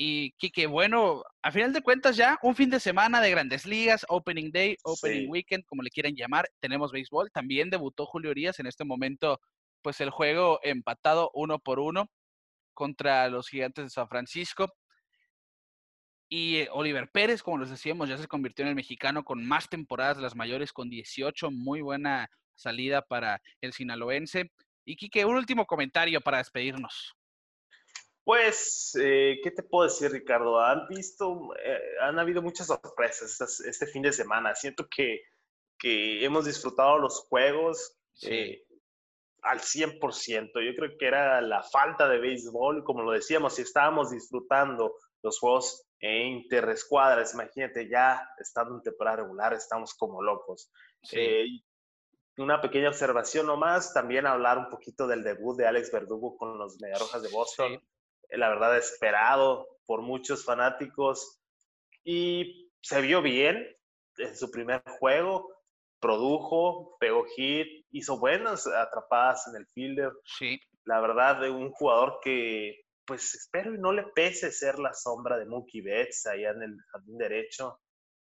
[0.02, 4.06] Y que bueno, a final de cuentas ya un fin de semana de grandes ligas,
[4.08, 7.30] Opening Day, Opening Weekend, como le quieran llamar, tenemos béisbol.
[7.32, 9.42] También debutó Julio Urias en este momento,
[9.82, 12.10] pues el juego empatado uno por uno
[12.74, 14.74] contra los gigantes de San Francisco.
[16.30, 19.68] Y eh, Oliver Pérez, como les decíamos, ya se convirtió en el mexicano con más
[19.68, 24.50] temporadas las mayores, con 18, muy buena salida para el sinaloense.
[24.90, 27.14] Y Quique, un último comentario para despedirnos.
[28.24, 30.60] Pues, eh, ¿qué te puedo decir, Ricardo?
[30.60, 34.56] Han visto, eh, han habido muchas sorpresas este fin de semana.
[34.56, 35.22] Siento que,
[35.78, 38.00] que hemos disfrutado los juegos
[39.44, 40.50] al 100%.
[40.56, 45.38] Yo creo que era la falta de béisbol, como lo decíamos, si estábamos disfrutando los
[45.38, 50.72] juegos interescuadras, imagínate, ya estando en temporada regular, estamos como locos.
[51.12, 51.46] Eh,
[52.42, 56.80] una pequeña observación nomás, también hablar un poquito del debut de Alex Verdugo con los
[56.80, 57.74] Mediarrojas de Boston.
[58.30, 61.42] Eh, la verdad, esperado por muchos fanáticos
[62.04, 63.68] y se vio bien
[64.18, 65.50] en su primer juego,
[66.00, 70.12] produjo, pegó hit, hizo buenas atrapadas en el fielder.
[70.24, 70.60] Sí.
[70.86, 75.38] La verdad, de un jugador que pues espero y no le pese ser la sombra
[75.40, 77.80] de Mookie Betts allá en el jardín derecho.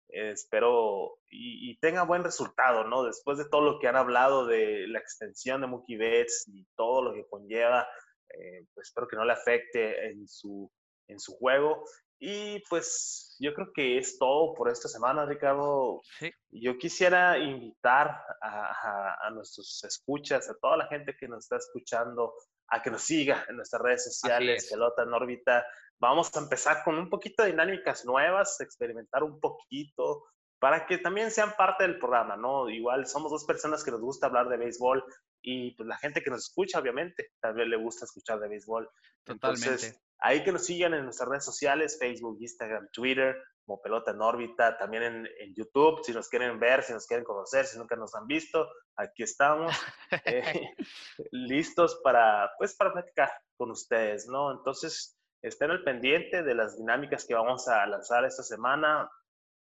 [0.09, 3.05] Espero y, tenga buen resultado, ¿no?
[3.05, 7.03] Después de todo lo que han hablado de la extensión de Mookie Betts y todo
[7.03, 7.87] lo que conlleva,
[8.31, 10.71] eh, pues espero que no le afecte en su,
[11.09, 11.85] en su juego.
[12.19, 16.01] Y pues yo creo que es todo por esta semana, Ricardo.
[16.19, 16.31] Sí.
[16.51, 22.33] Yo quisiera invitar a, a, nuestros escuchas, a toda la gente que nos está escuchando,
[22.69, 25.67] a que nos siga en nuestras redes sociales, Pelota en órbita.
[25.99, 30.25] Vamos a empezar con un poquito de dinámicas nuevas, experimentar un poquito,
[30.59, 32.69] para que también sean parte del programa, ¿no?
[32.69, 35.05] Igual somos dos personas que nos gusta hablar de béisbol
[35.43, 38.89] y pues la gente que nos escucha, obviamente, también le gusta escuchar de béisbol.
[39.25, 39.67] Totalmente.
[39.69, 44.23] Entonces, ahí que nos sigan en nuestras redes sociales, Facebook, Instagram, Twitter, como Pelota en
[44.23, 47.97] órbita, también en, en, YouTube, si nos quieren ver, si nos quieren conocer, si nunca
[47.97, 49.73] nos han visto, aquí estamos,
[50.25, 50.75] eh,
[51.33, 54.53] listos para, pues, para platicar con ustedes, ¿no?
[54.53, 55.16] Entonces,
[55.49, 59.11] estén al pendiente de las dinámicas que vamos a lanzar esta semana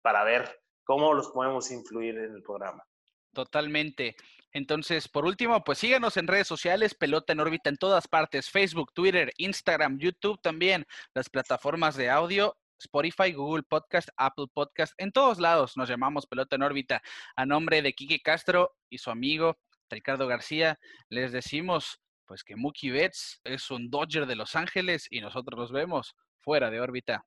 [0.03, 2.83] para ver cómo los podemos influir en el programa.
[3.33, 4.15] Totalmente.
[4.53, 8.93] Entonces, por último, pues síganos en redes sociales, Pelota en órbita en todas partes, Facebook,
[8.95, 15.39] Twitter, Instagram, YouTube también, las plataformas de audio Spotify, Google Podcast, Apple Podcast, en todos
[15.39, 17.03] lados nos llamamos Pelota en órbita.
[17.37, 19.59] A nombre de Quique Castro y su amigo
[19.91, 20.79] Ricardo García,
[21.09, 25.73] les decimos pues que Mookie Betts es un Dodger de Los Ángeles y nosotros los
[25.73, 27.25] vemos fuera de órbita.